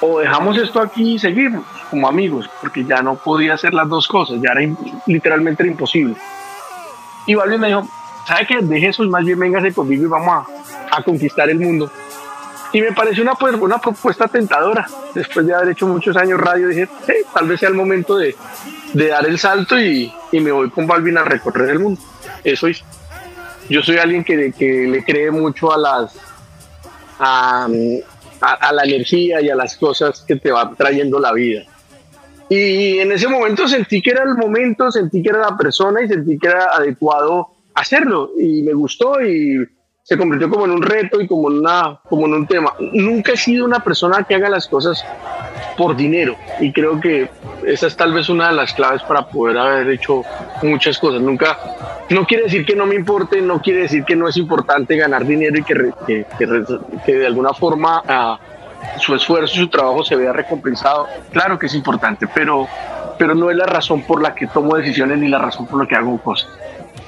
o 0.00 0.18
dejamos 0.20 0.56
esto 0.56 0.80
aquí 0.80 1.14
y 1.14 1.18
seguimos 1.18 1.64
como 1.90 2.08
amigos, 2.08 2.48
porque 2.60 2.84
ya 2.84 3.02
no 3.02 3.16
podía 3.16 3.54
hacer 3.54 3.74
las 3.74 3.88
dos 3.88 4.08
cosas, 4.08 4.40
ya 4.42 4.52
era 4.52 4.74
literalmente 5.06 5.62
era 5.62 5.70
imposible. 5.72 6.14
Y 7.26 7.34
Balvin 7.34 7.60
me 7.60 7.68
dijo, 7.68 7.86
¿sabe 8.26 8.46
qué? 8.46 8.58
Deje 8.62 8.88
eso 8.88 9.02
más 9.04 9.24
bien 9.24 9.38
véngase 9.38 9.72
conmigo 9.74 10.04
y 10.04 10.08
vamos 10.08 10.46
a 10.90 11.02
conquistar 11.02 11.50
el 11.50 11.58
mundo. 11.60 11.90
Y 12.76 12.82
me 12.82 12.92
pareció 12.92 13.22
una, 13.22 13.34
pues, 13.34 13.54
una 13.54 13.78
propuesta 13.78 14.28
tentadora. 14.28 14.86
Después 15.14 15.46
de 15.46 15.54
haber 15.54 15.70
hecho 15.70 15.86
muchos 15.86 16.14
años 16.14 16.38
radio, 16.38 16.68
dije, 16.68 16.86
tal 17.32 17.48
vez 17.48 17.60
sea 17.60 17.70
el 17.70 17.74
momento 17.74 18.18
de, 18.18 18.36
de 18.92 19.08
dar 19.08 19.24
el 19.26 19.38
salto 19.38 19.80
y, 19.80 20.12
y 20.30 20.40
me 20.40 20.52
voy 20.52 20.68
con 20.68 20.86
Balvin 20.86 21.16
a 21.16 21.24
recorrer 21.24 21.70
el 21.70 21.78
mundo. 21.78 21.98
Eso 22.44 22.68
hice. 22.68 22.84
Yo 23.70 23.80
soy 23.82 23.96
alguien 23.96 24.22
que, 24.24 24.52
que 24.52 24.86
le 24.88 25.02
cree 25.02 25.30
mucho 25.30 25.72
a 25.72 25.78
las 25.78 26.16
a, 27.18 27.66
a- 28.42 28.52
a 28.68 28.72
la 28.74 28.84
energía 28.84 29.40
y 29.40 29.48
a 29.48 29.56
las 29.56 29.74
cosas 29.78 30.22
que 30.28 30.36
te 30.36 30.50
va 30.50 30.70
trayendo 30.76 31.18
la 31.18 31.32
vida. 31.32 31.62
Y 32.50 32.98
en 32.98 33.10
ese 33.10 33.26
momento 33.26 33.66
sentí 33.66 34.02
que 34.02 34.10
era 34.10 34.22
el 34.24 34.34
momento, 34.36 34.92
sentí 34.92 35.22
que 35.22 35.30
era 35.30 35.38
la 35.38 35.56
persona 35.56 36.02
y 36.02 36.08
sentí 36.08 36.38
que 36.38 36.48
era 36.48 36.66
adecuado 36.76 37.48
hacerlo. 37.74 38.32
Y 38.38 38.60
me 38.64 38.74
gustó 38.74 39.22
y 39.22 39.66
se 40.08 40.16
convirtió 40.16 40.48
como 40.48 40.66
en 40.66 40.70
un 40.70 40.82
reto 40.82 41.20
y 41.20 41.26
como 41.26 41.48
una, 41.48 41.98
como 42.08 42.26
en 42.26 42.34
un 42.34 42.46
tema. 42.46 42.72
Nunca 42.92 43.32
he 43.32 43.36
sido 43.36 43.64
una 43.64 43.80
persona 43.80 44.22
que 44.22 44.36
haga 44.36 44.48
las 44.48 44.68
cosas 44.68 45.04
por 45.76 45.96
dinero 45.96 46.36
y 46.60 46.72
creo 46.72 47.00
que 47.00 47.28
esa 47.66 47.88
es 47.88 47.96
tal 47.96 48.12
vez 48.14 48.28
una 48.28 48.50
de 48.50 48.54
las 48.54 48.72
claves 48.72 49.02
para 49.02 49.26
poder 49.26 49.58
haber 49.58 49.90
hecho 49.90 50.22
muchas 50.62 50.96
cosas. 51.00 51.20
Nunca, 51.20 51.58
no 52.10 52.24
quiere 52.24 52.44
decir 52.44 52.64
que 52.64 52.76
no 52.76 52.86
me 52.86 52.94
importe, 52.94 53.42
no 53.42 53.60
quiere 53.60 53.80
decir 53.80 54.04
que 54.04 54.14
no 54.14 54.28
es 54.28 54.36
importante 54.36 54.96
ganar 54.96 55.26
dinero 55.26 55.58
y 55.58 55.64
que, 55.64 56.24
que, 57.04 57.12
de 57.16 57.26
alguna 57.26 57.52
forma 57.52 58.00
ah, 58.06 58.38
su 58.98 59.12
esfuerzo, 59.12 59.56
su 59.56 59.66
trabajo 59.68 60.04
se 60.04 60.14
vea 60.14 60.32
recompensado. 60.32 61.08
Claro 61.32 61.58
que 61.58 61.66
es 61.66 61.74
importante, 61.74 62.28
pero, 62.32 62.68
pero 63.18 63.34
no 63.34 63.50
es 63.50 63.56
la 63.56 63.66
razón 63.66 64.02
por 64.02 64.22
la 64.22 64.36
que 64.36 64.46
tomo 64.46 64.76
decisiones 64.76 65.18
ni 65.18 65.26
la 65.26 65.38
razón 65.40 65.66
por 65.66 65.82
la 65.82 65.88
que 65.88 65.96
hago 65.96 66.16
cosas. 66.22 66.48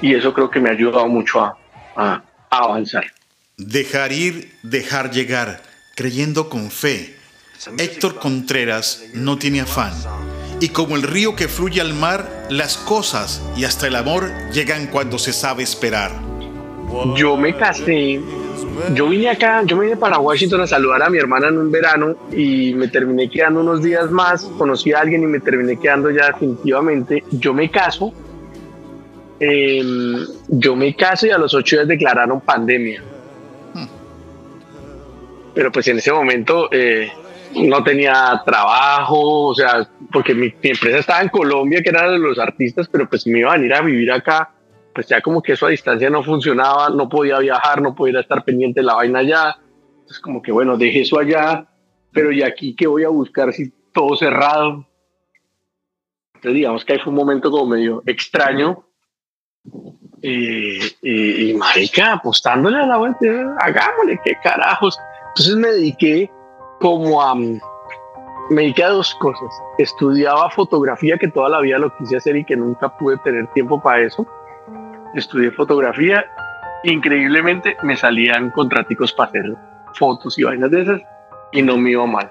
Y 0.01 0.13
eso 0.15 0.33
creo 0.33 0.49
que 0.49 0.59
me 0.59 0.67
ha 0.67 0.73
ayudado 0.73 1.07
mucho 1.07 1.39
a- 1.95 2.21
a 2.49 2.57
avanzar. 2.57 3.05
Dejar 3.57 4.11
ir, 4.11 4.51
dejar 4.63 5.11
llegar, 5.11 5.61
creyendo 5.95 6.49
con 6.49 6.71
fe. 6.71 7.15
Héctor 7.77 8.15
Contreras 8.19 9.03
no 9.13 9.37
tiene 9.37 9.61
afán. 9.61 9.93
Y 10.61 10.69
como 10.69 10.95
el 10.95 11.03
río 11.03 11.35
que 11.35 11.47
fluye 11.47 11.81
al 11.81 11.93
mar, 11.93 12.47
las 12.49 12.77
cosas 12.77 13.41
y 13.57 13.65
hasta 13.65 13.87
el 13.87 13.95
amor 13.95 14.29
llegan 14.53 14.87
cuando 14.87 15.17
se 15.19 15.33
sabe 15.33 15.63
esperar. 15.63 16.11
Yo 17.15 17.37
me 17.37 17.55
casé, 17.55 18.19
yo 18.93 19.07
vine 19.07 19.29
acá, 19.29 19.61
yo 19.63 19.77
me 19.77 19.85
vine 19.85 19.97
para 19.97 20.19
Washington 20.19 20.61
a 20.61 20.67
saludar 20.67 21.03
a 21.03 21.09
mi 21.09 21.17
hermana 21.17 21.49
en 21.49 21.57
un 21.57 21.71
verano 21.71 22.15
y 22.31 22.73
me 22.73 22.87
terminé 22.87 23.29
quedando 23.29 23.61
unos 23.61 23.83
días 23.83 24.09
más, 24.09 24.43
conocí 24.57 24.91
a 24.93 25.01
alguien 25.01 25.23
y 25.23 25.27
me 25.27 25.39
terminé 25.39 25.79
quedando 25.79 26.09
ya 26.09 26.27
definitivamente. 26.27 27.23
Yo 27.31 27.53
me 27.53 27.69
caso, 27.69 28.13
em, 29.39 30.25
yo 30.47 30.75
me 30.75 30.95
caso 30.95 31.27
y 31.27 31.31
a 31.31 31.37
los 31.37 31.53
ocho 31.53 31.77
días 31.77 31.87
declararon 31.87 32.41
pandemia. 32.41 33.03
Pero 35.53 35.71
pues 35.71 35.87
en 35.87 35.97
ese 35.97 36.11
momento 36.11 36.69
eh, 36.71 37.11
no 37.55 37.83
tenía 37.83 38.41
trabajo, 38.45 39.47
o 39.47 39.55
sea, 39.55 39.89
porque 40.11 40.33
mi, 40.33 40.53
mi 40.61 40.69
empresa 40.69 40.99
estaba 40.99 41.21
en 41.21 41.29
Colombia, 41.29 41.81
que 41.81 41.89
era 41.89 42.09
de 42.09 42.19
los 42.19 42.37
artistas, 42.39 42.87
pero 42.87 43.09
pues 43.09 43.25
me 43.27 43.39
iba 43.39 43.51
a 43.51 43.57
venir 43.57 43.73
a 43.73 43.81
vivir 43.81 44.11
acá 44.11 44.53
pues 44.99 45.07
ya 45.07 45.21
como 45.21 45.41
que 45.41 45.53
eso 45.53 45.65
a 45.65 45.69
distancia 45.69 46.09
no 46.09 46.23
funcionaba, 46.23 46.89
no 46.89 47.07
podía 47.07 47.39
viajar, 47.39 47.81
no 47.81 47.95
podía 47.95 48.19
estar 48.19 48.43
pendiente 48.43 48.81
de 48.81 48.85
la 48.85 48.95
vaina 48.95 49.19
allá. 49.19 49.57
Entonces 49.91 50.19
como 50.19 50.41
que 50.41 50.51
bueno, 50.51 50.77
dejé 50.77 51.01
eso 51.01 51.17
allá, 51.19 51.67
pero 52.11 52.33
¿y 52.33 52.43
aquí 52.43 52.75
qué 52.75 52.85
voy 52.85 53.05
a 53.05 53.07
buscar 53.09 53.53
si 53.53 53.71
todo 53.93 54.15
cerrado? 54.15 54.85
Entonces 56.35 56.53
digamos 56.53 56.83
que 56.83 56.93
ahí 56.93 56.99
fue 56.99 57.11
un 57.11 57.17
momento 57.17 57.51
como 57.51 57.67
medio 57.67 58.03
extraño. 58.05 58.83
Y, 60.21 60.79
y, 61.01 61.49
y 61.49 61.53
marica, 61.53 62.13
apostándole 62.13 62.77
a 62.77 62.85
la 62.85 62.97
vuelta, 62.97 63.25
hagámosle, 63.59 64.19
qué 64.23 64.35
carajos. 64.43 64.99
Entonces 65.29 65.55
me 65.55 65.69
dediqué 65.69 66.31
como 66.79 67.21
a... 67.21 67.35
Me 67.35 68.63
dediqué 68.63 68.83
a 68.83 68.89
dos 68.89 69.13
cosas. 69.15 69.49
Estudiaba 69.77 70.49
fotografía, 70.49 71.17
que 71.17 71.27
toda 71.27 71.49
la 71.49 71.59
vida 71.61 71.77
lo 71.77 71.95
quise 71.97 72.17
hacer 72.17 72.35
y 72.35 72.43
que 72.43 72.57
nunca 72.57 72.97
pude 72.97 73.17
tener 73.17 73.47
tiempo 73.53 73.81
para 73.81 74.01
eso 74.01 74.27
estudié 75.13 75.51
fotografía, 75.51 76.25
increíblemente 76.83 77.77
me 77.83 77.95
salían 77.95 78.51
contraticos 78.51 79.13
para 79.13 79.29
hacer 79.29 79.55
fotos 79.93 80.37
y 80.37 80.43
vainas 80.43 80.71
de 80.71 80.81
esas 80.81 81.01
y 81.51 81.61
no 81.61 81.77
me 81.77 81.91
iba 81.91 82.05
mal. 82.05 82.29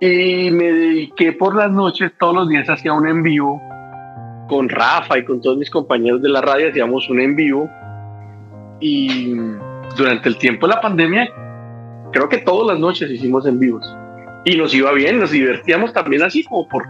Y 0.00 0.50
me 0.50 0.72
dediqué 0.72 1.32
por 1.32 1.56
las 1.56 1.70
noches, 1.70 2.12
todos 2.18 2.34
los 2.34 2.48
días 2.48 2.68
hacía 2.68 2.92
un 2.92 3.06
en 3.06 3.22
vivo 3.22 3.60
con 4.48 4.68
Rafa 4.68 5.18
y 5.18 5.24
con 5.24 5.40
todos 5.40 5.56
mis 5.56 5.70
compañeros 5.70 6.22
de 6.22 6.28
la 6.28 6.40
radio, 6.40 6.68
hacíamos 6.68 7.08
un 7.08 7.20
en 7.20 7.36
vivo 7.36 7.70
y 8.80 9.34
durante 9.96 10.28
el 10.28 10.38
tiempo 10.38 10.66
de 10.66 10.74
la 10.74 10.80
pandemia, 10.80 11.30
creo 12.12 12.28
que 12.28 12.38
todas 12.38 12.66
las 12.68 12.78
noches 12.78 13.10
hicimos 13.10 13.46
en 13.46 13.58
vivos 13.58 13.84
y 14.44 14.56
nos 14.56 14.74
iba 14.74 14.92
bien, 14.92 15.18
nos 15.18 15.30
divertíamos 15.30 15.92
también 15.92 16.22
así 16.22 16.44
como 16.44 16.68
por 16.68 16.84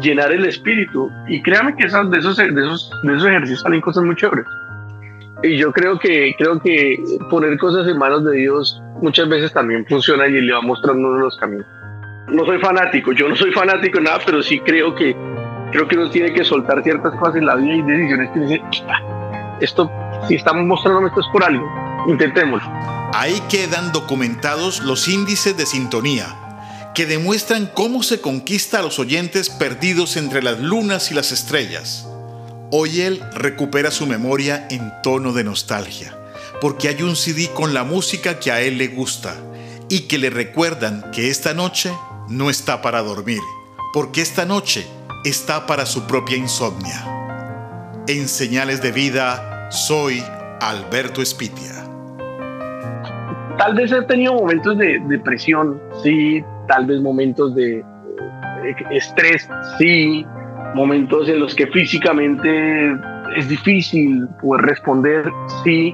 llenar 0.00 0.32
el 0.32 0.44
espíritu. 0.44 1.10
Y 1.28 1.42
créame 1.42 1.74
que 1.76 1.86
esas, 1.86 2.10
de, 2.10 2.18
esos, 2.18 2.36
de, 2.36 2.46
esos, 2.46 2.90
de 3.02 3.14
esos 3.14 3.28
ejercicios 3.28 3.60
salen 3.62 3.80
cosas 3.80 4.04
muy 4.04 4.16
chéveres. 4.16 4.46
Y 5.42 5.56
yo 5.56 5.72
creo 5.72 5.98
que, 5.98 6.34
creo 6.36 6.60
que 6.60 7.02
poner 7.30 7.56
cosas 7.58 7.88
en 7.88 7.98
manos 7.98 8.24
de 8.24 8.36
Dios 8.36 8.80
muchas 9.00 9.28
veces 9.28 9.52
también 9.52 9.86
funciona 9.86 10.26
y 10.26 10.32
le 10.32 10.52
va 10.52 10.60
mostrando 10.60 11.08
uno 11.08 11.18
los 11.18 11.36
caminos. 11.38 11.66
No 12.28 12.44
soy 12.44 12.58
fanático, 12.58 13.12
yo 13.12 13.28
no 13.28 13.34
soy 13.34 13.50
fanático 13.50 13.98
de 13.98 14.04
nada, 14.04 14.18
pero 14.24 14.42
sí 14.42 14.60
creo 14.60 14.94
que, 14.94 15.16
creo 15.70 15.88
que 15.88 15.96
uno 15.96 16.10
tiene 16.10 16.32
que 16.32 16.44
soltar 16.44 16.82
ciertas 16.82 17.14
cosas 17.16 17.36
en 17.36 17.46
la 17.46 17.56
vida 17.56 17.74
y 17.74 17.82
decisiones 17.82 18.30
que 18.32 18.40
dice, 18.40 18.62
"Ah, 18.88 19.56
esto, 19.60 19.90
si 20.28 20.34
estamos 20.34 20.64
mostrándome 20.64 21.08
esto 21.08 21.20
es 21.20 21.26
por 21.32 21.44
algo, 21.44 21.66
intentémoslo. 22.06 22.68
Ahí 23.14 23.40
quedan 23.48 23.92
documentados 23.92 24.80
los 24.80 25.08
índices 25.08 25.56
de 25.56 25.66
sintonía, 25.66 26.36
que 26.94 27.06
demuestran 27.06 27.70
cómo 27.72 28.02
se 28.02 28.20
conquista 28.20 28.78
a 28.78 28.82
los 28.82 28.98
oyentes 28.98 29.50
perdidos 29.50 30.16
entre 30.16 30.42
las 30.42 30.58
lunas 30.60 31.10
y 31.10 31.14
las 31.14 31.32
estrellas. 31.32 32.08
Hoy 32.70 33.00
él 33.00 33.22
recupera 33.34 33.90
su 33.90 34.06
memoria 34.06 34.66
en 34.70 34.92
tono 35.02 35.32
de 35.32 35.44
nostalgia, 35.44 36.16
porque 36.60 36.88
hay 36.88 37.02
un 37.02 37.16
CD 37.16 37.48
con 37.52 37.74
la 37.74 37.84
música 37.84 38.38
que 38.38 38.52
a 38.52 38.60
él 38.60 38.78
le 38.78 38.88
gusta 38.88 39.34
y 39.88 40.02
que 40.02 40.18
le 40.18 40.30
recuerdan 40.30 41.10
que 41.10 41.30
esta 41.30 41.52
noche 41.52 41.92
no 42.28 42.48
está 42.48 42.80
para 42.80 43.02
dormir, 43.02 43.40
porque 43.92 44.22
esta 44.22 44.44
noche 44.44 44.86
está 45.24 45.66
para 45.66 45.84
su 45.84 46.06
propia 46.06 46.36
insomnia. 46.36 47.04
En 48.08 48.26
Señales 48.26 48.82
de 48.82 48.92
Vida, 48.92 49.70
soy 49.70 50.22
Alberto 50.60 51.20
Espitia. 51.20 51.84
Tal 53.58 53.74
vez 53.74 53.92
he 53.92 54.02
tenido 54.02 54.34
momentos 54.34 54.78
de 54.78 54.98
depresión, 55.08 55.80
sí, 56.02 56.42
tal 56.66 56.86
vez 56.86 57.00
momentos 57.02 57.54
de 57.54 57.80
eh, 57.80 57.84
estrés, 58.90 59.46
sí, 59.78 60.24
momentos 60.74 61.28
en 61.28 61.40
los 61.40 61.54
que 61.54 61.66
físicamente 61.66 62.96
es 63.36 63.48
difícil 63.48 64.26
poder 64.40 64.64
responder, 64.64 65.30
sí, 65.62 65.92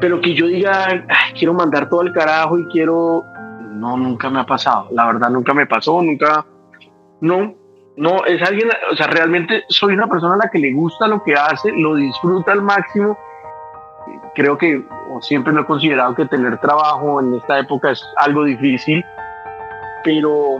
pero 0.00 0.20
que 0.20 0.34
yo 0.34 0.46
diga, 0.46 0.86
"Ay, 1.08 1.32
quiero 1.36 1.54
mandar 1.54 1.88
todo 1.88 2.02
el 2.02 2.12
carajo 2.12 2.58
y 2.58 2.66
quiero, 2.66 3.24
no, 3.72 3.96
nunca 3.96 4.30
me 4.30 4.38
ha 4.40 4.46
pasado, 4.46 4.88
la 4.92 5.06
verdad 5.06 5.30
nunca 5.30 5.52
me 5.52 5.66
pasó, 5.66 6.00
nunca, 6.00 6.46
no, 7.20 7.63
No, 7.96 8.24
es 8.24 8.42
alguien, 8.42 8.68
o 8.90 8.96
sea, 8.96 9.06
realmente 9.06 9.64
soy 9.68 9.94
una 9.94 10.08
persona 10.08 10.34
a 10.34 10.38
la 10.38 10.50
que 10.50 10.58
le 10.58 10.72
gusta 10.72 11.06
lo 11.06 11.22
que 11.22 11.34
hace, 11.34 11.70
lo 11.72 11.94
disfruta 11.94 12.52
al 12.52 12.62
máximo. 12.62 13.16
Creo 14.34 14.58
que 14.58 14.84
siempre 15.20 15.52
lo 15.52 15.62
he 15.62 15.66
considerado 15.66 16.14
que 16.14 16.26
tener 16.26 16.58
trabajo 16.58 17.20
en 17.20 17.34
esta 17.34 17.58
época 17.60 17.92
es 17.92 18.04
algo 18.16 18.44
difícil, 18.44 19.04
pero, 20.02 20.58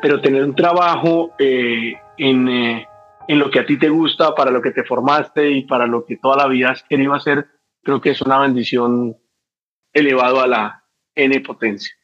pero 0.00 0.20
tener 0.20 0.44
un 0.44 0.54
trabajo 0.54 1.32
eh, 1.38 1.94
en, 2.16 2.48
eh, 2.48 2.88
en 3.26 3.38
lo 3.38 3.50
que 3.50 3.58
a 3.58 3.66
ti 3.66 3.76
te 3.76 3.88
gusta, 3.88 4.34
para 4.36 4.52
lo 4.52 4.62
que 4.62 4.70
te 4.70 4.84
formaste 4.84 5.50
y 5.50 5.62
para 5.62 5.86
lo 5.86 6.04
que 6.04 6.16
toda 6.16 6.36
la 6.36 6.46
vida 6.46 6.70
has 6.70 6.84
querido 6.84 7.12
hacer, 7.14 7.46
creo 7.82 8.00
que 8.00 8.10
es 8.10 8.22
una 8.22 8.38
bendición 8.38 9.16
elevado 9.92 10.40
a 10.40 10.46
la 10.46 10.84
N 11.14 11.40
potencia. 11.40 11.94